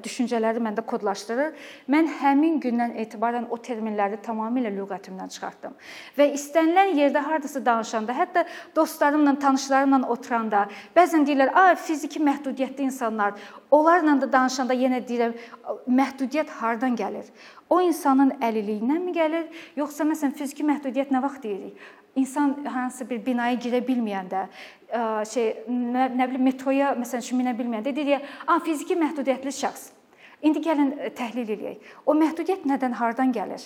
düşüncələri 0.02 0.58
məndə 0.64 0.82
kodlaşdırır. 0.82 1.54
Mən 1.86 2.10
həmin 2.18 2.58
gündən 2.64 2.96
etibarən 2.98 3.46
o 3.50 3.60
terminləri 3.62 4.18
tamamilə 4.26 4.74
lüğətimdən 4.74 5.30
çıxartdım. 5.36 5.78
Və 6.18 6.32
istənilən 6.34 6.96
yerdə 6.98 7.22
hardasa 7.22 7.62
danışanda, 7.64 8.12
hətta 8.12 8.44
dostlarımla, 8.74 9.38
tanışlarımla 9.38 10.08
oturanda, 10.08 10.66
bəzən 10.96 11.26
deyirlər, 11.28 11.54
"A, 11.54 11.74
fiziki 11.74 12.18
məhdudiyyətli 12.18 12.90
insanlar." 12.90 13.34
Onlarla 13.70 14.20
da 14.20 14.32
danışanda 14.32 14.74
yenə 14.74 15.06
deyirəm, 15.06 15.34
məhdudiyyət 15.86 16.48
hardan 16.48 16.96
gəlir? 16.96 17.26
O 17.70 17.80
insanın 17.80 18.30
əlilliyindən 18.30 19.02
mi 19.04 19.12
gəlir, 19.12 19.46
yoxsa 19.76 20.04
məsələn 20.04 20.34
fiziki 20.34 20.62
məhdudiyyət 20.62 21.10
nə 21.10 21.22
vaxt 21.22 21.42
deyirik? 21.42 21.78
İnsan 22.16 22.64
hansı 22.64 23.08
bir 23.10 23.20
binaya 23.26 23.56
girə 23.58 23.80
bilməyəndə, 23.84 24.46
şey 25.30 25.50
nə, 25.68 26.08
nə 26.14 26.28
bilim 26.30 26.44
metroya 26.46 26.92
məsələn 26.98 27.24
üçün 27.26 27.40
minə 27.40 27.54
bilməyəndə 27.58 27.94
deyirik, 27.96 28.22
"A, 28.46 28.58
fiziki 28.58 28.94
məhdudiyyətli 28.94 29.52
şəxs." 29.62 29.90
İndi 30.42 30.60
gəlin 30.60 30.90
təhlil 31.16 31.48
eləyək. 31.48 31.76
O 32.06 32.12
məhdudiyyət 32.14 32.66
nədən, 32.68 32.92
hardan 32.92 33.32
gəlir? 33.32 33.62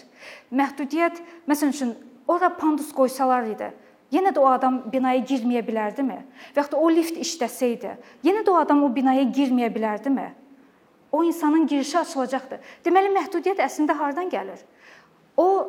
Məhdudiyyət 0.52 1.18
məsələn 1.48 1.74
üçün 1.74 1.94
ora 2.28 2.48
pandus 2.56 2.92
qoysalar 2.92 3.48
idi, 3.50 3.72
yenə 4.12 4.30
də 4.34 4.38
o 4.38 4.46
adam 4.46 4.82
binaya 4.92 5.18
girməyə 5.18 5.64
bilərdimi? 5.66 6.18
Və 6.54 6.62
ya 6.62 6.68
da 6.70 6.76
o 6.76 6.90
lift 6.90 7.16
işləsəydi, 7.16 7.96
yenə 8.22 8.44
də 8.46 8.50
o 8.50 8.56
adam 8.60 8.84
o 8.84 8.94
binaya 8.94 9.22
girməyə 9.22 9.72
bilərdimi? 9.74 10.28
O 11.12 11.24
insanın 11.24 11.66
girişi 11.66 11.98
açılacaqdı. 11.98 12.60
Deməli 12.84 13.12
məhdudiyyət 13.16 13.62
əslində 13.64 13.96
hardan 13.96 14.28
gəlir? 14.30 14.60
O 15.36 15.68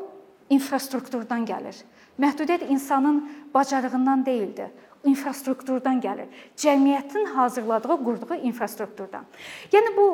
infrastrukturdan 0.50 1.46
gəlir. 1.46 1.76
Məhdudiyyət 2.20 2.68
insanın 2.70 3.24
bacarığından 3.54 4.26
deyildi, 4.26 4.68
infrastrukturdan 5.08 6.02
gəlir. 6.04 6.28
Cəmiyyətin 6.58 7.26
hazırladığı, 7.36 7.98
qurduğu 8.04 8.36
infrastrukturdan. 8.50 9.26
Yəni 9.72 9.96
bu 9.98 10.08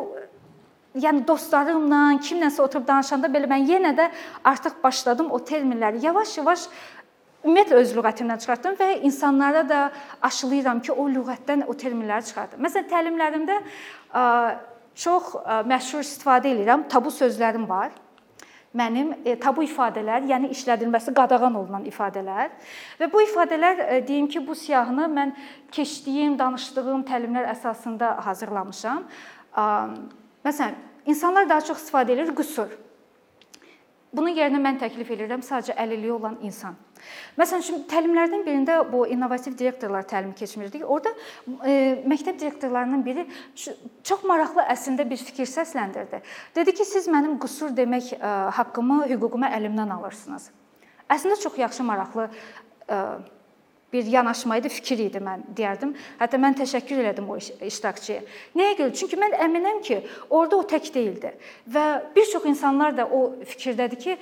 yəni 1.01 1.25
dostlarımla, 1.27 2.01
kimlənsə 2.23 2.61
oturub 2.63 2.85
danışanda 2.87 3.31
belə 3.31 3.49
mən 3.51 3.65
yenə 3.67 3.95
də 3.97 4.09
artıq 4.43 4.77
başladım 4.83 5.31
o 5.31 5.39
terminləri 5.39 6.03
yavaş-yavaş 6.05 6.67
ümumiyyətlə 7.45 7.81
öz 7.81 7.91
lüğətimdən 7.97 8.39
çıxartdım 8.41 8.77
və 8.79 8.87
insanlara 9.09 9.65
da 9.69 9.81
aşılayıram 10.21 10.79
ki, 10.81 10.91
o 10.93 11.09
lüğətdən 11.09 11.65
o 11.67 11.73
terminləri 11.73 12.25
çıxardım. 12.29 12.63
Məsələn, 12.65 12.87
təlimlərimdə 12.93 13.59
çox 14.95 15.35
məşhur 15.67 16.05
istifadə 16.05 16.53
edirəm, 16.55 16.87
tabu 16.89 17.11
sözlərim 17.13 17.67
var 17.69 17.91
mənim 18.75 19.13
e, 19.23 19.35
tabu 19.39 19.63
ifadələr, 19.65 20.25
yəni 20.29 20.51
işlədilməsi 20.53 21.13
qadağan 21.15 21.55
olunan 21.61 21.85
ifadələr 21.89 22.51
və 22.99 23.09
bu 23.11 23.23
ifadələr 23.23 23.81
e, 23.85 23.99
deyim 24.07 24.27
ki, 24.31 24.43
bu 24.47 24.55
siyahını 24.55 25.07
mən 25.11 25.33
keçdiyim, 25.75 26.37
danışdığım 26.39 27.05
təlimlər 27.07 27.49
əsasında 27.55 28.15
hazırlamışam. 28.27 29.05
Məsələn, 30.45 30.75
insanlar 31.07 31.49
daha 31.49 31.63
çox 31.65 31.79
istifadə 31.83 32.15
edir 32.15 32.33
qüsur. 32.35 32.73
Bunun 34.15 34.35
yerinə 34.35 34.59
mən 34.63 34.79
təklif 34.79 35.11
edirəm 35.15 35.43
sadəcə 35.43 35.75
əlilliyi 35.79 36.13
olan 36.15 36.37
insan. 36.43 36.75
Məsələn 37.39 37.63
üçün 37.63 37.83
təlimlərdən 37.91 38.45
birində 38.47 38.77
bu 38.87 39.03
innovativ 39.11 39.57
direktorlar 39.59 40.07
təlimi 40.07 40.35
keçmirdik. 40.39 40.85
Orda 40.87 41.11
e, 41.67 42.03
məktəb 42.07 42.39
direktorlarının 42.39 43.03
biri 43.05 43.27
çox 43.55 44.23
maraqlı 44.27 44.65
əslində 44.75 45.07
bir 45.09 45.19
fikir 45.19 45.49
səsləndirdi. 45.51 46.21
Dedi 46.55 46.75
ki, 46.77 46.87
siz 46.87 47.09
mənim 47.11 47.37
qüsur 47.41 47.75
demək 47.75 48.13
e, 48.15 48.33
haqqımı, 48.59 49.03
hüququmu 49.13 49.51
əlimdən 49.59 49.95
alırsınız. 49.99 50.49
Əslində 51.11 51.39
çox 51.43 51.59
yaxşı, 51.59 51.83
maraqlı 51.85 52.29
e, 52.89 53.01
bir 53.95 54.05
yanaşma 54.05 54.57
idi, 54.59 54.69
fikir 54.69 54.99
idi 55.05 55.19
mən 55.23 55.43
deyərdim. 55.55 55.93
Hətta 56.19 56.39
mən 56.41 56.57
təşəkkür 56.59 57.03
elədim 57.03 57.29
o 57.31 57.37
iştirakçıya. 57.39 58.23
Nəyə 58.57 58.73
görə? 58.79 58.95
Çünki 58.99 59.19
mən 59.19 59.35
əminəm 59.45 59.79
ki, 59.87 60.01
orada 60.29 60.59
o 60.59 60.65
tək 60.67 60.89
deyildi 60.95 61.31
və 61.71 61.85
bir 62.15 62.27
çox 62.31 62.47
insanlar 62.49 62.97
da 62.97 63.05
o 63.07 63.21
fikirdədir 63.53 64.01
ki, 64.01 64.17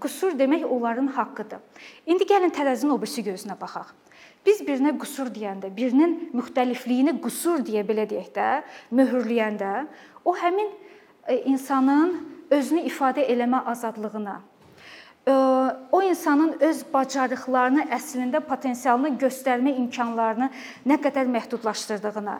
qüsur 0.00 0.38
demək 0.38 0.64
onların 0.64 1.06
haqqıdır. 1.16 1.62
İndi 2.06 2.26
gəlin 2.28 2.52
tərəzinin 2.54 2.94
o 2.94 2.98
birisi 3.00 3.24
gözünə 3.26 3.56
baxaq. 3.60 3.92
Biz 4.46 4.60
birinə 4.66 4.92
qüsur 5.00 5.30
deyəndə, 5.34 5.72
birinin 5.74 6.30
müxtəlifliyini 6.36 7.16
qüsur 7.22 7.64
deyə 7.66 7.82
belə 7.86 8.06
deyək 8.06 8.28
də, 8.36 8.50
möhürləyəndə, 8.94 9.72
o 10.24 10.34
həmin 10.38 10.68
e, 11.26 11.40
insanın 11.50 12.14
özünü 12.54 12.84
ifadə 12.86 13.24
eləmə 13.26 13.64
azadlığına, 13.72 14.36
e, 15.26 15.34
o 15.90 16.02
insanın 16.02 16.54
öz 16.62 16.84
bacarıqlarını, 16.94 17.88
əslində 17.98 18.40
potensialını 18.46 19.16
göstərmə 19.18 19.74
imkanlarını 19.82 20.50
nə 20.86 21.00
qədər 21.02 21.26
məhdudlaşdırdığına 21.34 22.38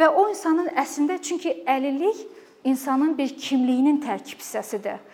və 0.00 0.08
o 0.08 0.28
insanın 0.32 0.72
əslində 0.72 1.20
çünki 1.20 1.58
əlillik 1.68 2.24
insanın 2.64 3.12
bir 3.18 3.36
kimliyinin 3.36 4.00
tərkib 4.00 4.40
hissəsidir 4.40 5.04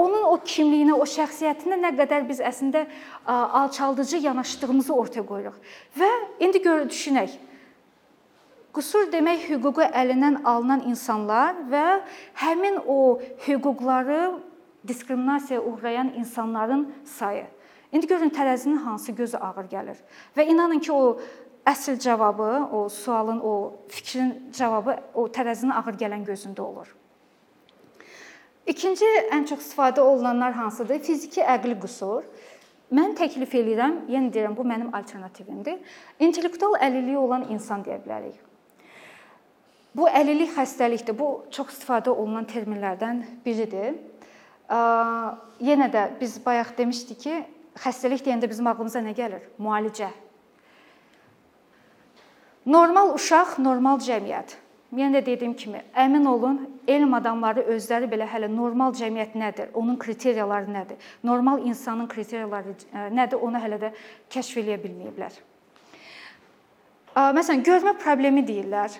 onun 0.00 0.26
o 0.30 0.34
kimliyinə, 0.44 0.96
o 0.96 1.06
şəxsiyyətinə 1.08 1.78
nə 1.80 1.92
qədər 1.98 2.26
biz 2.28 2.40
əslində 2.40 2.86
alçaldıcı 3.26 4.22
yanaşdığımızı 4.26 4.94
ortaya 4.94 5.24
qoyuruq. 5.26 5.56
Və 5.98 6.10
indi 6.46 6.62
gör 6.64 6.86
düşünək. 6.88 7.36
Qüsur 8.74 9.08
demək 9.10 9.48
hüququ 9.50 9.88
əlindən 9.88 10.44
alınan 10.46 10.84
insanlar 10.86 11.56
və 11.72 11.86
həmin 12.38 12.78
o 12.86 13.18
hüquqları 13.46 14.20
diskriminasiyaya 14.86 15.64
uğrayan 15.66 16.12
insanların 16.16 16.92
sayı. 17.04 17.46
İndi 17.92 18.06
görün 18.06 18.30
tərəzinin 18.30 18.78
hansı 18.84 19.12
gözü 19.12 19.36
ağır 19.36 19.66
gəlir. 19.72 19.98
Və 20.36 20.46
inanın 20.46 20.78
ki, 20.78 20.92
o 20.92 21.18
əsl 21.66 21.98
cavabı, 21.98 22.68
o 22.72 22.88
sualın, 22.88 23.40
o 23.40 23.82
fikrin 23.88 24.52
cavabı 24.54 24.96
o 25.14 25.26
tərəzinin 25.26 25.74
ağır 25.74 25.98
gələn 25.98 26.24
gözündə 26.24 26.60
olur. 26.60 26.99
İkinci 28.66 29.06
ən 29.32 29.46
çox 29.48 29.62
istifadə 29.64 30.00
olunanlar 30.00 30.52
hansıdır? 30.52 30.98
Fiziki 30.98 31.40
əqli 31.40 31.78
qüsur. 31.80 32.26
Mən 32.90 33.14
təklif 33.18 33.54
eləyirəm, 33.54 34.06
yenə 34.10 34.32
deyirəm, 34.34 34.56
bu 34.58 34.64
mənim 34.66 34.90
alternativimdir. 34.96 35.78
İntellektual 36.18 36.74
əlilliyi 36.82 37.18
olan 37.18 37.46
insan 37.54 37.84
deyə 37.86 38.00
bilərik. 38.02 38.38
Bu 39.96 40.08
əlillik 40.08 40.52
xəstəlikdir. 40.54 41.16
Bu 41.18 41.28
çox 41.50 41.72
istifadə 41.74 42.10
olunan 42.10 42.46
terminlərdən 42.50 43.22
biridir. 43.46 43.94
Yenə 44.70 45.88
də 45.90 46.04
biz 46.20 46.36
bayaq 46.44 46.76
demişdik 46.78 47.20
ki, 47.24 47.38
xəstəlik 47.78 48.22
deyəndə 48.26 48.50
bizim 48.50 48.66
ağlımıza 48.70 49.02
nə 49.02 49.14
gəlir? 49.18 49.46
Müalicə. 49.58 50.10
Normal 52.66 53.14
uşaq, 53.16 53.56
normal 53.58 53.98
cəmiyyət. 54.04 54.58
Yenə 54.90 55.20
də 55.20 55.26
dediyim 55.26 55.52
kimi, 55.54 55.84
əmin 55.94 56.24
olun, 56.26 56.56
elm 56.90 57.12
adamları 57.14 57.62
özləri 57.76 58.08
belə 58.10 58.26
hələ 58.26 58.48
normal 58.50 58.90
cəmiyyət 58.98 59.36
nədir, 59.38 59.68
onun 59.78 59.94
kriteriyaları 60.02 60.66
nədir, 60.74 60.98
normal 61.22 61.62
insanın 61.62 62.08
kriteriyaları 62.10 62.74
e, 62.74 63.04
nədir, 63.14 63.38
onu 63.38 63.60
hələ 63.62 63.78
də 63.84 63.92
kəşf 64.34 64.58
eləyə 64.64 64.80
bilməyiblər. 64.82 65.38
Məsələn, 67.14 67.62
görmə 67.66 67.94
problemi 68.02 68.42
deyirlər. 68.46 68.98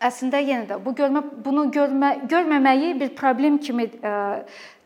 Əslində 0.00 0.40
yenə 0.40 0.64
də 0.72 0.80
bu 0.80 0.96
görmə 0.96 1.26
bunu 1.44 1.66
görmə 1.76 2.14
görməməyi 2.28 2.94
bir 3.00 3.14
problem 3.16 3.58
kimi 3.60 3.84
e, 3.84 4.12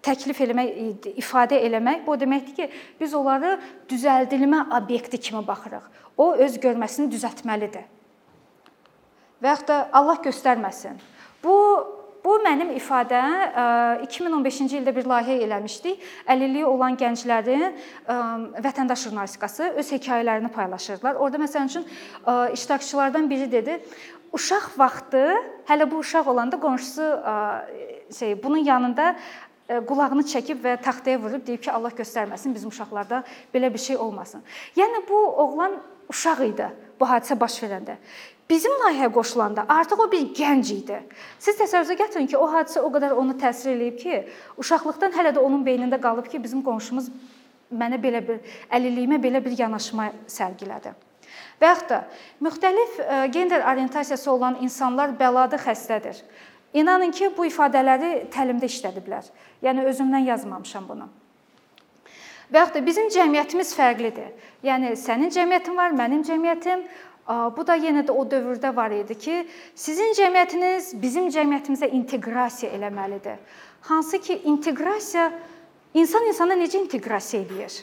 təklif 0.02 0.42
eləmək, 0.42 1.10
ifadə 1.22 1.62
eləmək 1.68 2.02
bu 2.06 2.18
deməkdir 2.18 2.58
ki, 2.58 2.70
biz 2.98 3.14
onları 3.14 3.60
düzəldilmə 3.90 4.66
obyekti 4.80 5.22
kimi 5.22 5.46
baxırıq. 5.46 5.86
O 6.18 6.32
öz 6.34 6.58
görməsini 6.58 7.12
düzəltməlidir 7.14 7.93
və 9.44 9.52
yaxud 9.52 9.68
da 9.68 9.82
Allah 9.92 10.22
göstərməsin. 10.24 10.96
Bu 11.44 11.58
bu 12.24 12.38
mənim 12.40 12.70
ifadəm 12.72 14.04
2015-ci 14.06 14.78
ildə 14.78 14.94
bir 14.96 15.04
layihə 15.04 15.42
eləmişdik. 15.44 16.00
Əlilliyi 16.32 16.64
olan 16.64 16.96
gənclərin 16.96 17.74
vətəndaş 18.64 19.02
jurnalistikası 19.04 19.74
öz 19.76 19.90
hekayələrini 19.92 20.48
paylaşırdılar. 20.54 21.20
Orda 21.20 21.42
məsəl 21.42 21.68
üçün 21.68 21.84
iştirakçılardan 22.56 23.28
biri 23.30 23.50
dedi: 23.52 23.76
"Uşaq 24.32 24.70
vaxtı, 24.78 25.24
hələ 25.68 25.90
bu 25.90 26.00
uşaq 26.00 26.30
olanda 26.30 26.60
qonşusu 26.60 27.10
şey 28.18 28.42
bunun 28.42 28.64
yanında 28.64 29.16
qulağını 29.68 30.24
çəkib 30.24 30.64
və 30.64 30.80
taxtaya 30.80 31.20
vurub 31.20 31.46
deyib 31.46 31.60
ki, 31.60 31.72
Allah 31.72 31.92
göstərməsin 31.92 32.54
bizim 32.54 32.68
uşaqlarda 32.68 33.22
belə 33.54 33.72
bir 33.72 33.78
şey 33.78 33.96
olmasın. 33.96 34.42
Yəni 34.76 35.04
bu 35.08 35.16
oğlan 35.28 35.76
uşaq 36.08 36.40
idi 36.48 36.68
bu 37.00 37.08
hadisə 37.08 37.36
baş 37.40 37.58
verəndə. 37.64 37.96
Bizim 38.50 38.72
layihəyə 38.82 39.08
qoşulanda 39.12 39.64
artıq 39.68 40.02
o 40.04 40.10
bir 40.12 40.26
gənc 40.36 40.72
idi. 40.74 40.98
Siz 41.38 41.56
təsəvvürə 41.56 41.96
gətirin 42.02 42.28
ki, 42.28 42.36
o 42.36 42.44
hadisə 42.52 42.82
o 42.84 42.90
qədər 42.92 43.14
onu 43.16 43.38
təsir 43.40 43.72
eləyib 43.72 43.96
ki, 44.02 44.18
uşaqlıqdan 44.60 45.16
hələ 45.16 45.32
də 45.36 45.40
onun 45.40 45.64
beynində 45.64 46.00
qalıb 46.00 46.28
ki, 46.28 46.42
bizim 46.44 46.60
qonşumuz 46.66 47.08
mənə 47.72 47.96
belə 48.02 48.20
bir 48.26 48.42
əlilliyimə 48.68 49.20
belə 49.22 49.40
bir 49.44 49.56
yanaşma 49.58 50.10
sərgilədi. 50.28 50.92
Və 51.60 51.70
yaxud 51.70 51.88
da 51.88 52.02
müxtəlif 52.44 53.00
e, 53.00 53.26
gender 53.32 53.64
orientasiyası 53.72 54.30
olan 54.30 54.60
insanlar 54.60 55.16
bəladı 55.18 55.58
xəstədir. 55.64 56.20
İnanın 56.74 57.14
ki, 57.16 57.32
bu 57.36 57.48
ifadələri 57.48 58.26
təlimdə 58.34 58.68
işlədiblər. 58.68 59.30
Yəni 59.64 59.88
özümdən 59.88 60.28
yazmamışam 60.28 60.88
bunu. 60.88 61.08
Və 62.52 62.62
yaxud 62.62 62.78
da 62.78 62.86
bizim 62.86 63.08
cəmiyyətimiz 63.14 63.72
fərqlidir. 63.78 64.30
Yəni 64.66 64.94
sənin 65.00 65.32
cəmiyyətin 65.34 65.76
var, 65.76 65.96
mənim 65.96 66.22
cəmiyyətim, 66.26 66.84
Bu 67.26 67.64
da 67.64 67.72
yenə 67.80 68.02
də 68.04 68.12
o 68.12 68.20
dövrdə 68.28 68.68
var 68.76 68.92
idi 68.92 69.14
ki, 69.16 69.36
sizin 69.74 70.12
cəmiyyətiniz 70.12 70.90
bizim 71.00 71.30
cəmiyyətimizə 71.32 71.88
inteqrasiya 71.96 72.74
eləməlidir. 72.76 73.38
Hansı 73.88 74.20
ki, 74.20 74.42
inteqrasiya 74.44 75.30
insan 75.96 76.28
insana 76.28 76.56
necə 76.60 76.82
inteqrasiya 76.82 77.46
eləyir? 77.46 77.78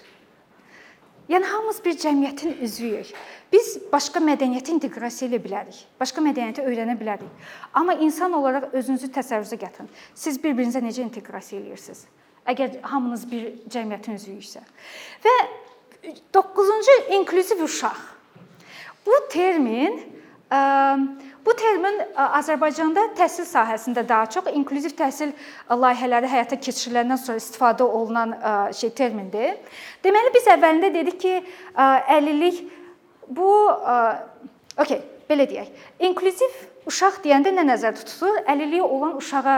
Yəni 1.32 1.50
hamımız 1.50 1.82
bir 1.86 1.98
cəmiyyətin 2.04 2.62
üzvüyük. 2.68 3.14
Biz 3.52 3.74
başqa 3.92 4.22
mədəniyyətə 4.22 4.76
inteqrasiya 4.76 5.32
edə 5.32 5.42
bilərik. 5.42 5.80
Başqa 6.00 6.22
mədəniyyəti 6.22 6.66
öyrənə 6.68 7.00
bilərik. 7.00 7.50
Amma 7.74 7.98
insan 7.98 8.38
olaraq 8.38 8.76
özünüzü 8.78 9.10
təsəvvürə 9.16 9.58
gətirin. 9.64 9.90
Siz 10.14 10.38
bir-birinizə 10.44 10.84
necə 10.86 11.02
inteqrasiya 11.08 11.64
eləyirsiniz? 11.64 12.06
Əgər 12.50 12.80
hamınız 12.90 13.28
bir 13.30 13.52
cəmiyyətin 13.70 14.18
üzvüyüksə. 14.18 14.64
Və 15.26 15.36
9-cu 16.34 16.96
inklüziv 17.20 17.62
uşaq 17.64 18.00
Bu 19.06 19.12
termin 19.30 20.22
bu 21.46 21.54
termin 21.58 22.02
Azərbaycanda 22.16 23.06
təhsil 23.18 23.48
sahəsində 23.50 24.04
daha 24.08 24.28
çox 24.30 24.50
inklüziv 24.54 24.94
təhsil 25.00 25.32
layihələri 25.70 26.28
həyata 26.30 26.58
keçiriləndən 26.60 27.18
sonra 27.18 27.42
istifadə 27.42 27.88
olunan 27.88 28.36
şey 28.78 28.92
termindir. 28.98 29.56
Deməli 30.04 30.34
biz 30.36 30.50
əvvəlində 30.54 30.92
dedik 30.94 31.18
ki, 31.24 31.34
əlillik 32.18 32.62
bu 33.32 33.50
okey, 34.84 35.02
belə 35.32 35.48
deyək. 35.50 35.72
İnklüziv 36.12 36.62
uşaq 36.90 37.22
deyəndə 37.24 37.54
nə 37.54 37.66
nəzərdə 37.70 38.04
tutulur? 38.04 38.42
Əlilliyi 38.50 38.84
olan 38.86 39.16
uşağa 39.20 39.56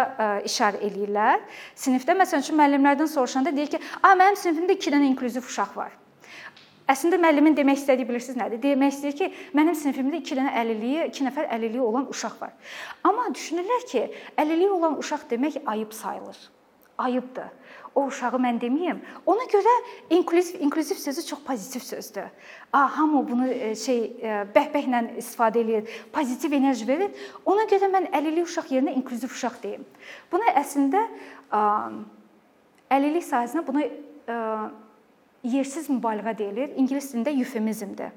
işarə 0.47 0.81
eləyirlər. 0.87 1.43
Sinifdə 1.79 2.15
məsələn 2.19 2.45
üçün 2.45 2.59
müəllimlərdən 2.59 3.09
soruşanda 3.11 3.55
deyir 3.55 3.71
ki, 3.75 3.79
"A, 4.01 4.13
mənim 4.15 4.35
sinifimdə 4.35 4.77
2 4.77 4.91
dənə 4.91 5.11
inklüziv 5.11 5.45
uşaq 5.47 5.75
var." 5.75 5.91
Əslində 6.83 7.15
müəllimin 7.15 7.55
demək 7.55 7.79
istədiyi 7.79 8.07
bilirsiniz 8.07 8.37
nədir? 8.37 8.59
Demək 8.63 8.91
istəyir 8.91 9.15
ki, 9.15 9.33
mənim 9.55 9.75
sinifimdə 9.75 10.19
2 10.19 10.35
dənə 10.35 10.51
əlilliyi, 10.61 11.05
2 11.15 11.27
nəfər 11.29 11.47
əlilliyi 11.55 11.81
olan 11.81 12.09
uşaq 12.11 12.41
var. 12.41 12.51
Amma 13.03 13.29
düşünürlər 13.31 13.85
ki, 13.87 14.01
əlilliyi 14.37 14.69
olan 14.69 14.97
uşaq 14.99 15.23
demək 15.29 15.61
ayıb 15.65 15.93
sayılır. 15.93 16.37
Ayıbdır. 16.97 17.49
O 17.95 18.07
uşağı 18.09 18.39
mən 18.41 18.57
deməyim. 18.61 19.01
Ona 19.29 19.43
görə 19.51 19.73
inklüziv 20.09 20.61
inklüziv 20.65 20.95
sözü 20.95 21.25
çox 21.25 21.39
pozitiv 21.45 21.79
sözdür. 21.79 22.23
A, 22.73 22.97
hamı 22.97 23.29
bunu 23.29 23.47
e, 23.47 23.75
şey 23.75 23.99
e, 24.21 24.37
bəhbəhlə 24.55 25.01
istifadə 25.21 25.61
eləyir, 25.61 25.89
pozitiv 26.13 26.55
enerji 26.57 26.87
verir. 26.87 27.11
Ona 27.45 27.67
görə 27.69 27.91
mən 27.93 28.09
əlillik 28.09 28.49
uşaq 28.49 28.71
yerinə 28.73 28.95
inklüziv 28.97 29.29
uşaq 29.29 29.61
deyim. 29.63 29.85
Buna 30.31 30.55
əslində 30.63 31.05
əlillik 32.89 33.27
sahəsində 33.29 33.65
buna 33.67 33.85
yersiz 35.43 35.89
mübaliğə 35.89 36.37
deyilir. 36.37 36.73
İngilis 36.75 37.13
dilində 37.13 37.33
eufemizmdir. 37.37 38.09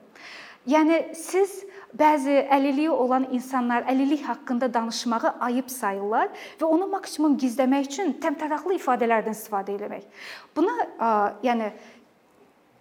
Yəni 0.66 1.14
siz 1.14 1.60
bəzi 1.98 2.36
əlilliyi 2.52 2.90
olan 2.90 3.26
insanlar 3.32 3.86
əlillik 3.90 4.24
haqqında 4.26 4.68
danışmağı 4.74 5.34
ayıb 5.48 5.68
sayırlar 5.72 6.28
və 6.60 6.64
onu 6.68 6.88
maksimum 6.92 7.36
gizləmək 7.40 7.90
üçün 7.90 8.14
təmtəraqlı 8.22 8.76
ifadələrdən 8.78 9.36
istifadə 9.36 9.76
etmək. 9.76 10.04
Buna 10.56 10.74
yəni 11.46 11.72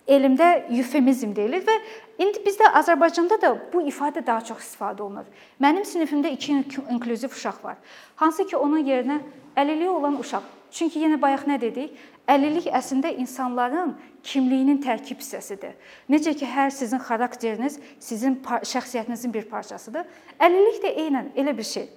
elmdə 0.08 0.50
eufemizm 0.70 1.34
deyilir 1.36 1.64
və 1.66 1.76
indi 2.22 2.44
bizdə 2.46 2.70
Azərbaycanda 2.82 3.40
da 3.42 3.54
bu 3.74 3.82
ifadə 3.90 4.26
daha 4.26 4.44
çox 4.46 4.62
istifadə 4.62 5.02
olunur. 5.06 5.26
Mənim 5.62 5.86
sinifimdə 5.88 6.34
2 6.36 6.60
inklüziv 6.94 7.34
uşaq 7.34 7.64
var. 7.64 7.80
Hansı 8.22 8.46
ki 8.46 8.58
onun 8.58 8.86
yerinə 8.86 9.22
əlilliyi 9.58 9.90
olan 9.90 10.20
uşaq. 10.20 10.44
Çünki 10.76 11.00
yenə 11.00 11.16
bayaq 11.22 11.46
nə 11.48 11.56
dedik? 11.62 11.94
Əlillik 12.28 12.68
əslində 12.74 13.14
insanların 13.16 13.94
kimliyinin 14.26 14.82
tərkib 14.84 15.22
hissəsidir. 15.22 15.76
Necə 16.12 16.34
ki, 16.36 16.48
hər 16.50 16.74
sizin 16.74 17.00
xarakteriniz 17.00 17.78
sizin 18.02 18.40
şəxsiyyətinizin 18.44 19.32
bir 19.32 19.48
parçasıdır. 19.52 20.04
Əlillik 20.42 20.82
də 20.84 20.92
eynən 21.06 21.32
elə 21.40 21.54
bir 21.56 21.68
şey. 21.70 21.88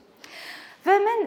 Və 0.87 0.95
mən 1.03 1.25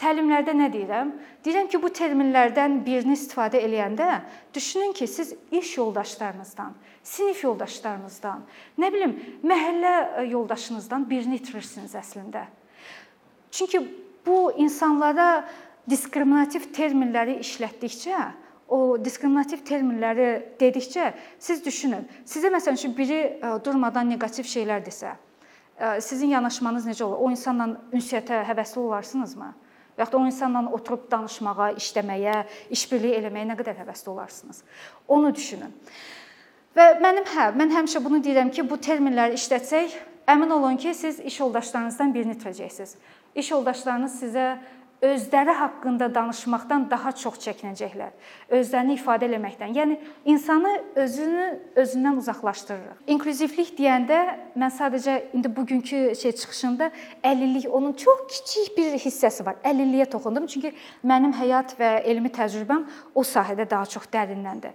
təlimlərdə 0.00 0.54
nə 0.56 0.70
deyirəm? 0.72 1.12
Deyirəm 1.44 1.68
ki, 1.72 1.82
bu 1.82 1.90
terminlərdən 1.98 2.80
birini 2.86 3.16
istifadə 3.18 3.60
eləyəndə 3.66 4.08
düşünün 4.54 4.96
ki, 4.96 5.10
siz 5.10 5.34
iş 5.52 5.76
yoldaşlarınızdan, 5.76 6.72
sinif 7.02 7.44
yoldaşlarınızdan, 7.44 8.42
nə 8.80 8.92
bilim, 8.94 9.14
məhəllə 9.44 9.94
e, 10.22 10.26
yoldaşınızdan 10.32 11.04
birini 11.10 11.42
itirirsiniz 11.42 11.94
əslində. 11.98 12.46
Çünki 13.50 13.84
bu 14.26 14.52
insanlara 14.56 15.44
diskriminativ 15.90 16.70
terminləri 16.74 17.38
işlətdikcə, 17.44 18.24
o 18.68 18.96
diskriminativ 18.98 19.62
terminləri 19.66 20.30
dedikcə 20.60 21.12
siz 21.38 21.62
düşünün. 21.64 22.06
Sizə 22.26 22.50
məsələn 22.50 22.78
üçün 22.80 22.96
biri 22.96 23.20
e, 23.38 23.52
durmadan 23.64 24.08
neqativ 24.10 24.48
şeylər 24.50 24.82
desə, 24.86 25.14
e, 25.78 26.00
sizin 26.02 26.34
yanaşmanız 26.34 26.88
necə 26.90 27.04
olur? 27.06 27.22
O 27.22 27.30
insanla 27.30 27.68
ünsiyyətə 27.94 28.42
həvəsli 28.48 28.82
olarsınızmı? 28.82 29.52
Və 29.96 30.04
ya 30.04 30.12
da 30.12 30.18
o 30.18 30.26
insanla 30.28 30.66
oturub 30.76 31.06
danışmağa, 31.10 31.70
işləməyə, 31.80 32.42
işbirliyi 32.74 33.16
eləməyə 33.20 33.46
nə 33.48 33.56
qədər 33.56 33.78
həvəsli 33.78 34.10
olarsınız? 34.12 34.58
Onu 35.08 35.30
düşünün. 35.34 35.72
Və 36.76 36.90
mənim 37.00 37.24
hə, 37.30 37.46
mən 37.56 37.72
həmişə 37.72 38.02
bunu 38.04 38.20
deyirəm 38.24 38.50
ki, 38.52 38.66
bu 38.68 38.76
terminləri 38.76 39.38
işlətsək, 39.38 39.94
əmin 40.28 40.52
olun 40.52 40.76
ki, 40.76 40.92
siz 40.94 41.20
iş 41.20 41.38
yoldaşlarınızdan 41.40 42.12
birini 42.14 42.36
itirəcəksiniz. 42.36 42.98
İş 43.34 43.50
yoldaşlarınız 43.54 44.18
sizə 44.20 44.50
özləri 45.02 45.52
haqqında 45.52 46.08
danışmaqdan 46.14 46.86
daha 46.90 47.12
çox 47.12 47.36
çəkinəcəklər. 47.44 48.12
Özlərini 48.58 48.96
ifadə 48.96 49.28
etməkdən. 49.28 49.74
Yəni 49.76 49.98
insanı 50.24 50.72
özünü 50.94 51.46
özündən 51.76 52.20
uzaqlaşdırır. 52.22 53.02
İnklüzivlik 53.12 53.74
deyəndə 53.78 54.20
mən 54.56 54.72
sadəcə 54.78 55.18
indi 55.36 55.50
bugünkü 55.56 56.14
şey 56.16 56.32
çıxışında 56.32 56.90
əlillik 57.24 57.68
onun 57.68 57.92
çox 57.92 58.24
kiçik 58.30 58.76
bir 58.78 58.96
hissəsi 59.02 59.46
var. 59.46 59.60
Əlilliyə 59.64 60.08
toxundum 60.10 60.46
çünki 60.46 60.72
mənim 61.04 61.34
həyat 61.36 61.76
və 61.80 62.00
elmi 62.08 62.32
təcrübəm 62.32 62.86
o 63.14 63.22
sahədə 63.22 63.68
daha 63.70 63.86
çox 63.86 64.08
dərinləndir. 64.12 64.72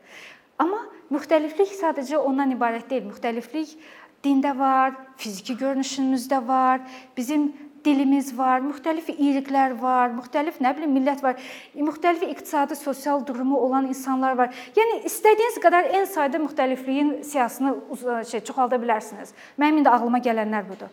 Amma 0.61 0.83
müxtəliflik 1.09 1.73
sadəcə 1.79 2.21
ondan 2.21 2.53
ibarət 2.53 2.89
deyil. 2.89 3.09
Müxtəliflik 3.09 3.73
dində 4.21 4.53
var, 4.57 4.93
fiziki 5.17 5.55
görünüşümüzdə 5.57 6.47
var, 6.47 6.81
bizim 7.17 7.49
dilimiz 7.85 8.31
var, 8.37 8.61
müxtəlif 8.65 9.09
irqlər 9.13 9.77
var, 9.81 10.11
müxtəlif 10.17 10.59
nə 10.61 10.75
bilim 10.77 10.93
millət 10.95 11.23
var, 11.23 11.39
müxtəlif 11.75 12.27
iqtisadi, 12.29 12.75
sosial 12.75 13.25
durumu 13.27 13.57
olan 13.57 13.89
insanlar 13.89 14.37
var. 14.37 14.53
Yəni 14.77 15.01
istədiyiniz 15.09 15.59
qədər 15.63 15.91
en 15.99 16.05
sayda 16.05 16.41
müxtəlifliyin 16.45 17.19
siyahısını 17.25 18.23
şey 18.31 18.45
çoxalda 18.51 18.79
bilərsiniz. 18.81 19.35
Mənim 19.57 19.81
indi 19.81 19.89
ağlıma 19.89 20.21
gələnlər 20.21 20.69
budur. 20.69 20.89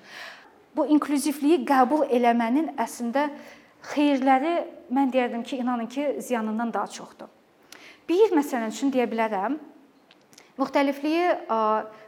bu 0.79 0.87
inklüzivliyi 0.95 1.65
qəbul 1.67 2.07
eləmənin 2.15 2.75
əslində 2.79 3.29
xeyirləri 3.93 4.55
mən 4.95 5.11
deyərdim 5.15 5.43
ki, 5.47 5.59
inanın 5.63 5.91
ki, 5.91 6.07
ziyanından 6.23 6.73
daha 6.75 6.87
çoxdur. 6.93 7.31
Bir 8.09 8.33
məsələn 8.37 8.73
üçün 8.73 8.93
deyə 8.95 9.09
bilərəm, 9.11 9.59
müxtəlifliyi 10.59 11.27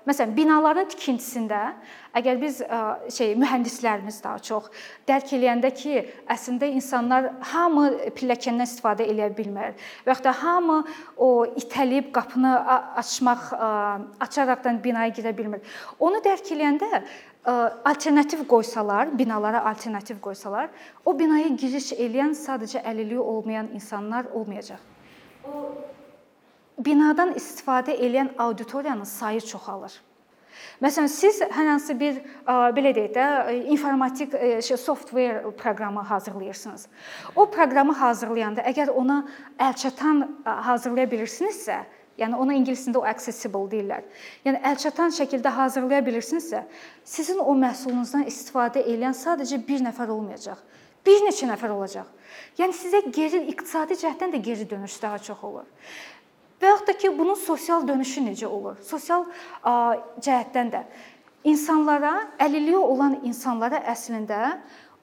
məsələn 0.09 0.33
binaların 0.35 0.89
tikintisində 0.91 1.61
əgər 2.19 2.41
biz 2.41 2.59
şey 3.15 3.37
mühəndislərimiz 3.39 4.19
daha 4.25 4.41
çox 4.43 4.67
dərk 5.09 5.31
eləyəndə 5.37 5.71
ki, 5.77 6.01
əslində 6.31 6.69
insanlar 6.75 7.31
hamı 7.53 7.87
pilləkəndən 8.19 8.67
istifadə 8.67 9.07
eləyə 9.07 9.31
bilmir 9.37 9.77
və 10.07 10.17
ya 10.17 10.19
da 10.25 10.35
hamı 10.43 10.81
o 11.17 11.31
itəlib 11.63 12.11
qapını 12.17 12.57
açmaq 13.03 13.53
açaraqdan 14.27 14.83
binaya 14.83 15.15
girə 15.15 15.35
bilmir. 15.37 15.63
Onu 16.03 16.19
dərk 16.25 16.51
eləyəndə 16.51 17.05
alternativ 17.89 18.45
qoysalar, 18.51 19.15
binalara 19.19 19.63
alternativ 19.71 20.19
qoysalar, 20.21 20.69
o 21.05 21.15
binaya 21.17 21.49
giriş 21.49 21.95
eləyən 21.97 22.35
sadəcə 22.37 22.83
əlilliyi 22.85 23.23
olmayan 23.23 23.71
insanlar 23.79 24.29
olmayacaq. 24.35 24.83
O 25.47 25.65
binadan 26.81 27.35
istifadə 27.37 27.93
edən 27.93 28.33
auditoriyanın 28.39 29.05
sayı 29.05 29.41
çoxalır. 29.41 29.93
Məsələn, 30.81 31.09
siz 31.13 31.41
hər 31.45 31.67
hansı 31.69 31.95
bir 32.01 32.19
belə 32.77 32.93
deyək 32.97 33.13
də, 33.13 33.27
informatik 33.73 34.33
şey 34.65 34.77
software 34.77 35.51
proqramı 35.59 36.01
hazırlayırsınız. 36.01 36.87
O 37.37 37.47
proqramı 37.51 37.93
hazırlayanda 37.93 38.65
əgər 38.69 38.91
ona 38.91 39.23
əlçatan 39.61 40.25
hazırlaya 40.45 41.09
bilirsinizsə, 41.11 41.83
yəni 42.21 42.37
ona 42.37 42.57
ingilis 42.57 42.87
dilində 42.87 43.01
o 43.01 43.05
accessible 43.09 43.69
deyirlər. 43.73 44.07
Yəni 44.45 44.63
əlçatan 44.73 45.13
şəkildə 45.17 45.53
hazırlaya 45.57 46.05
bilirsinizsə, 46.05 46.65
sizin 47.05 47.41
o 47.41 47.57
məhsulunuzdan 47.57 48.25
istifadə 48.29 48.85
edən 48.85 49.17
sadəcə 49.17 49.61
bir 49.69 49.85
nəfər 49.85 50.13
olmayacaq. 50.17 50.61
Bir 51.07 51.23
neçə 51.25 51.49
nəfər 51.49 51.73
olacaq. 51.73 52.09
Yəni 52.61 52.77
sizə 52.77 53.01
geri 53.13 53.47
iqtisadi 53.53 53.97
cəhddən 54.01 54.35
də 54.35 54.41
geri 54.45 54.71
dönüş 54.71 55.03
daha 55.03 55.19
çox 55.19 55.45
olur. 55.45 55.69
Və 56.61 56.75
yaxud 56.75 56.91
da 56.91 56.93
ki, 56.93 57.13
bunun 57.19 57.39
sosial 57.41 57.87
dönüşü 57.89 58.25
necə 58.27 58.47
olur? 58.47 58.77
Sosial 58.85 59.25
cəhətdən 59.65 60.73
də 60.75 60.85
insanlara, 61.45 62.27
əlilliyi 62.39 62.81
olan 62.81 63.21
insanlara 63.25 63.81
əslində 63.89 64.59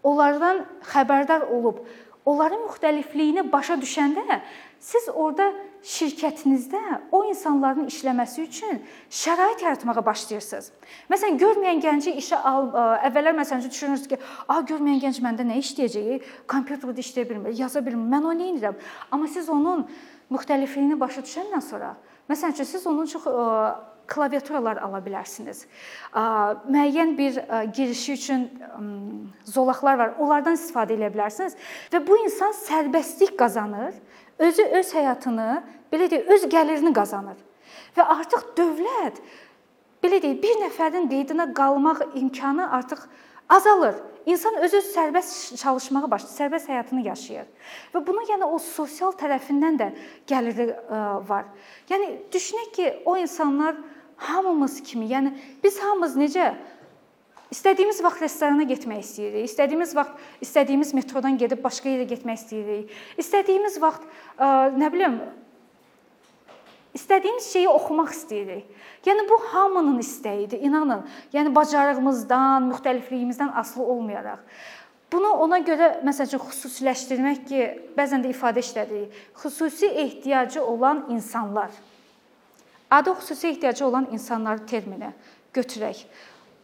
onlardan 0.06 0.66
xəbərdar 0.92 1.48
olub, 1.50 1.82
onların 2.28 2.68
müxtəlifliyini 2.68 3.48
başa 3.52 3.78
düşəndə 3.82 4.42
siz 4.80 5.08
orada 5.14 5.48
şirkətinizdə 5.88 6.82
o 7.12 7.24
insanların 7.30 7.88
işləməsi 7.90 8.44
üçün 8.44 8.82
şərait 9.10 9.64
yaratmağa 9.64 10.04
başlayırsınız. 10.06 10.70
Məsələn, 11.10 11.40
görməyən 11.42 11.82
gənci 11.82 12.14
işə 12.22 12.38
al, 12.50 12.70
əvvəllər 13.08 13.38
məsələn 13.38 13.70
düşünürsüz 13.70 14.08
ki, 14.12 14.18
"A, 14.48 14.60
görməyən 14.62 15.00
gənc 15.06 15.22
məndə 15.26 15.48
nə 15.48 15.58
işləyəcək? 15.64 16.22
Kompüterdə 16.48 17.02
işləyə 17.06 17.30
bilmir, 17.30 17.58
yaza 17.58 17.86
bilmir. 17.86 18.06
Mən 18.14 18.24
onu 18.26 18.40
nə 18.42 18.52
edirəm?" 18.54 18.76
Amma 19.12 19.28
siz 19.28 19.50
onun 19.50 19.88
müxtəlifliyini 20.34 21.00
başa 21.00 21.22
düşəndən 21.24 21.64
sonra, 21.64 21.94
məsələn 22.30 22.56
üçün 22.58 22.68
siz 22.68 22.88
onun 22.88 23.06
çox 23.06 23.28
klaviaturalar 24.08 24.80
ala 24.84 25.02
bilərsiniz. 25.04 25.66
Müəyyən 26.16 27.18
bir 27.18 27.40
girişi 27.76 28.14
üçün 28.14 28.46
zolaqlar 29.44 29.98
var. 30.00 30.14
Onlardan 30.20 30.56
istifadə 30.56 30.96
edə 30.96 31.10
bilərsiniz 31.12 31.58
və 31.92 32.02
bu 32.08 32.20
insan 32.24 32.56
sərbəstlik 32.56 33.36
qazanır, 33.40 33.92
özü 34.40 34.64
öz 34.80 34.94
həyatını, 34.96 35.50
belə 35.92 36.08
deyək, 36.12 36.32
öz 36.36 36.48
gəlirini 36.54 36.94
qazanır. 36.96 37.36
Və 37.98 38.06
artıq 38.16 38.54
dövlət 38.56 39.20
belə 40.04 40.22
deyək, 40.24 40.40
bir 40.44 40.60
nəfərin 40.64 41.10
qeydinə 41.12 41.50
qalmaq 41.58 42.04
imkanı 42.16 42.72
artıq 42.80 43.08
azalır. 43.50 44.00
İnsan 44.28 44.58
özü 44.60 44.82
sərbəst 44.84 45.56
çalışmağa 45.62 46.10
başlayır, 46.12 46.34
sərbəst 46.36 46.68
həyatını 46.68 47.06
yaşayır. 47.06 47.46
Və 47.94 48.02
bunu 48.08 48.26
yəni 48.28 48.48
o 48.48 48.58
sosial 48.60 49.14
tərəfindən 49.16 49.80
də 49.80 49.92
gəliri 50.28 50.68
var. 51.30 51.48
Yəni 51.88 52.10
düşünək 52.34 52.74
ki, 52.76 52.90
o 53.06 53.16
insanlar 53.18 53.78
hamımız 54.28 54.82
kimi, 54.84 55.08
yəni 55.14 55.32
biz 55.64 55.80
hamımız 55.80 56.18
necə 56.20 56.52
İstədiyimiz 57.48 58.02
vaxt 58.04 58.20
restorana 58.26 58.66
getmək 58.68 59.06
istəyirik. 59.06 59.46
İstədiyimiz 59.48 59.94
vaxt 59.96 60.44
istədiyimiz 60.44 60.90
metrodan 60.98 61.38
gedib 61.40 61.62
başqa 61.64 61.88
yerə 61.94 62.04
getmək 62.10 62.42
istəyirik. 62.42 62.90
İstədiyimiz 63.24 63.78
vaxt 63.80 64.04
nə 64.76 64.90
bilim 64.92 65.22
istədiyimiz 66.98 67.52
şeyi 67.54 67.70
oxumaq 67.70 68.12
istəyirik. 68.16 68.66
Yəni 69.06 69.28
bu 69.30 69.38
hamının 69.52 70.00
istəyidir, 70.02 70.60
inanın. 70.68 71.06
Yəni 71.34 71.54
bacarığımızdan, 71.56 72.68
müxtəlifliyimizdən 72.72 73.54
asılı 73.62 73.84
olmayaraq. 73.84 74.42
Bunu 75.12 75.30
ona 75.46 75.62
görə 75.64 76.02
məsələn 76.04 76.42
xüsusiləşdirmək 76.50 77.44
ki, 77.48 77.62
bəzən 77.96 78.26
də 78.26 78.34
ifadə 78.34 78.60
işlədirik. 78.60 79.14
Xüsusi 79.40 79.88
ehtiyacı 79.88 80.64
olan 80.66 81.06
insanlar. 81.10 81.72
Adı 82.92 83.14
xüsusi 83.20 83.48
ehtiyacı 83.48 83.86
olan 83.86 84.08
insanlar 84.12 84.68
termini 84.68 85.14
götürək. 85.54 86.04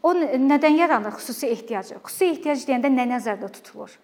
O 0.03 0.11
nədən 0.13 0.75
yaranır 0.75 1.15
xüsusi 1.15 1.47
ehtiyacı? 1.47 2.01
Xüsusi 2.03 2.33
ehtiyac 2.33 2.65
deyəndə 2.67 2.91
nə 2.91 3.07
nəzərdə 3.15 3.51
tutulur? 3.51 3.95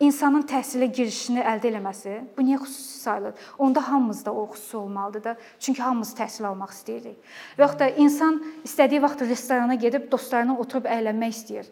İnsanın 0.00 0.44
təhsilə 0.48 0.88
girişini 0.96 1.42
əldə 1.44 1.68
eləməsi, 1.70 2.14
bu 2.36 2.44
niyə 2.44 2.58
xüsusi 2.62 3.00
sayılır? 3.04 3.34
Onda 3.58 3.82
hamımızda 3.88 4.32
o 4.32 4.46
xüsusi 4.52 4.76
olmalıdır 4.76 5.24
da. 5.24 5.36
Çünki 5.58 5.82
hamımız 5.82 6.14
təhsil 6.16 6.46
almaq 6.48 6.72
istəyirik. 6.72 7.18
Və 7.58 7.66
yaxud 7.66 7.80
da 7.80 7.88
insan 8.04 8.40
istədiyi 8.64 9.02
vaxt 9.02 9.22
restorana 9.28 9.74
gedib 9.74 10.10
dostlarına 10.12 10.56
oturub 10.58 10.88
əylənmək 10.88 11.34
istəyir. 11.36 11.68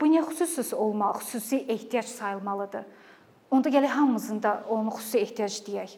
Bu 0.00 0.08
niyə 0.08 0.24
xüsusi 0.28 0.74
olmalı, 0.74 1.20
xüsusi 1.20 1.64
ehtiyac 1.68 2.08
sayılmalıdır? 2.08 2.86
Onda 3.50 3.68
gələk 3.70 3.92
hamımızın 3.94 4.42
da 4.42 4.64
onu 4.68 4.90
xüsusi 4.96 5.18
ehtiyac 5.18 5.60
deyək. 5.68 5.92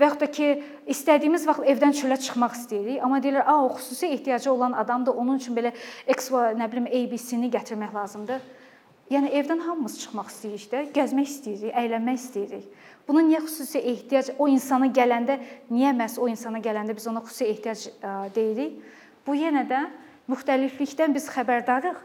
Və 0.00 0.08
yaxud 0.08 0.20
da 0.24 0.30
ki, 0.32 0.48
istədiyimiz 0.90 1.44
vaxt 1.46 1.68
evdən 1.68 1.92
çölə 2.00 2.16
çıxmaq 2.24 2.56
istəyirik, 2.56 3.02
amma 3.04 3.20
deyirlər, 3.20 3.44
"A, 3.46 3.64
o 3.64 3.68
xüsusi 3.76 4.06
ehtiyacı 4.06 4.52
olan 4.52 4.72
adamdır, 4.72 5.14
onun 5.14 5.36
üçün 5.36 5.54
belə 5.56 5.72
X, 6.08 6.30
nə 6.30 6.72
bilim, 6.72 6.86
ABC-ni 6.86 7.50
gətirmək 7.50 7.94
lazımdır." 7.94 8.40
Yəni 9.10 9.32
evdən 9.40 9.64
hamımız 9.66 9.96
çıxmaq 9.98 10.28
istəyirik 10.30 10.66
də, 10.70 10.80
gəzmək 10.94 11.26
istəyirik, 11.26 11.72
əylənmək 11.74 12.18
istəyirik. 12.20 12.66
Bunun 13.08 13.26
niyə 13.26 13.40
xüsusi 13.42 13.80
ehtiyac 13.90 14.28
o 14.38 14.46
insana 14.46 14.86
gələndə, 14.86 15.40
niyə 15.70 15.90
məhz 15.98 16.14
o 16.22 16.28
insana 16.30 16.60
gələndə 16.62 16.94
biz 16.94 17.08
ona 17.10 17.22
xüsusi 17.24 17.48
ehtiyac 17.50 17.82
deyirik? 18.36 18.76
Bu 19.26 19.34
yenə 19.34 19.64
də 19.66 19.80
müxtəliflikdən 20.30 21.16
biz 21.16 21.26
xəbərdarıq, 21.34 21.98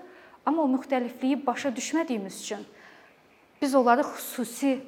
amma 0.49 0.65
o 0.65 0.71
müxtəlifliyi 0.73 1.37
başa 1.45 1.69
düşmədiyimiz 1.75 2.41
üçün 2.41 2.65
biz 3.61 3.75
onları 3.75 4.01
xüsusi 4.01 4.79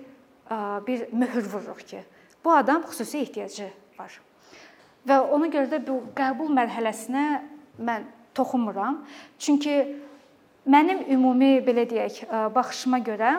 bir 0.87 1.13
möhür 1.13 1.45
vururuq 1.53 1.85
ki, 1.85 2.01
bu 2.45 2.51
adam 2.53 2.81
xüsusi 2.81 3.21
ehtiyacı 3.21 3.69
var. 3.99 4.17
Və 5.07 5.21
ona 5.21 5.47
görə 5.53 5.69
də 5.71 5.79
bu 5.85 6.01
qəbul 6.17 6.49
mərhələsinə 6.49 7.27
mən 7.77 8.09
toxunmuram. 8.35 9.03
Çünki 9.39 9.77
Mənim 10.67 11.05
ümumi 11.15 11.61
belə 11.63 11.85
deyək, 11.87 12.25
baxışıma 12.55 12.99
görə 13.05 13.37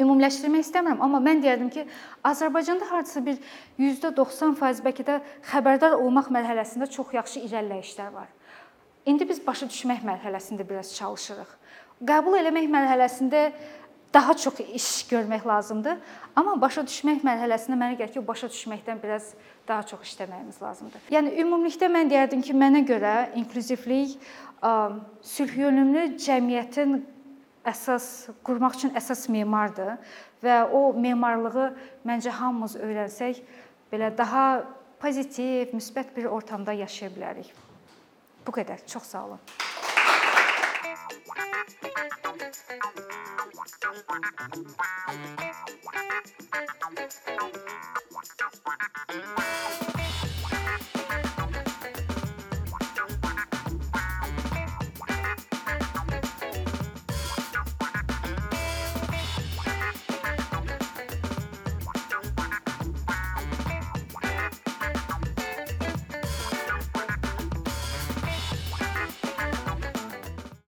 ümumiləşdirmək 0.00 0.64
istəmirəm, 0.66 1.00
amma 1.06 1.20
mən 1.22 1.40
deyərdim 1.40 1.70
ki, 1.72 1.84
Azərbaycanda 2.26 2.88
hardasa 2.90 3.22
bir 3.24 3.38
%90% 3.78 4.82
bəlkə 4.84 5.06
də 5.06 5.18
xəbərdar 5.52 5.94
olmaq 5.96 6.28
mərhələsində 6.34 6.90
çox 6.92 7.14
yaxşı 7.14 7.44
irəliləyişlər 7.46 8.10
var. 8.12 8.28
İndi 9.06 9.28
biz 9.28 9.40
başa 9.46 9.68
düşmək 9.70 10.02
mərhələsində 10.04 10.66
biraz 10.68 10.92
çalışırıq. 10.98 11.56
Qəbul 12.04 12.36
eləmək 12.40 12.68
mərhələsində 12.72 13.46
daha 14.14 14.36
çox 14.36 14.60
iş 14.60 15.06
görmək 15.10 15.46
lazımdır, 15.46 15.98
amma 16.36 16.54
başa 16.60 16.84
düşmək 16.86 17.24
mərhələsində 17.26 17.78
mənə 17.78 17.98
gəlir 17.98 18.12
ki, 18.14 18.22
başa 18.26 18.48
düşməkdən 18.52 19.00
biraz 19.02 19.32
daha 19.68 19.82
çox 19.82 20.04
işləməyimiz 20.06 20.60
lazımdır. 20.62 21.08
Yəni 21.14 21.34
ümumilikdə 21.42 21.90
mən 21.90 22.12
deyərdim 22.12 22.44
ki, 22.46 22.54
mənə 22.54 22.84
görə 22.86 23.14
inklüzivlik 23.40 24.14
sülhyönümlü 25.34 26.14
cəmiyyətin 26.22 27.02
əsas 27.66 28.30
qurmaq 28.44 28.78
üçün 28.78 28.94
əsas 28.96 29.26
memardır 29.32 29.96
və 30.44 30.62
o 30.72 30.86
memarlığı 30.92 31.70
məncə 32.06 32.32
hamımız 32.38 32.78
öyrənsək 32.78 33.42
belə 33.92 34.12
daha 34.16 34.64
pozitiv, 35.00 35.74
müsbət 35.76 36.14
bir 36.16 36.30
ortamda 36.32 36.72
yaşaya 36.72 37.12
bilərik. 37.12 37.52
Bu 38.46 38.52
qədər. 38.52 38.84
Çox 38.86 39.14
sağ 39.14 39.24
olun. 39.26 39.40
Thank 43.96 44.08
you. 49.88 49.93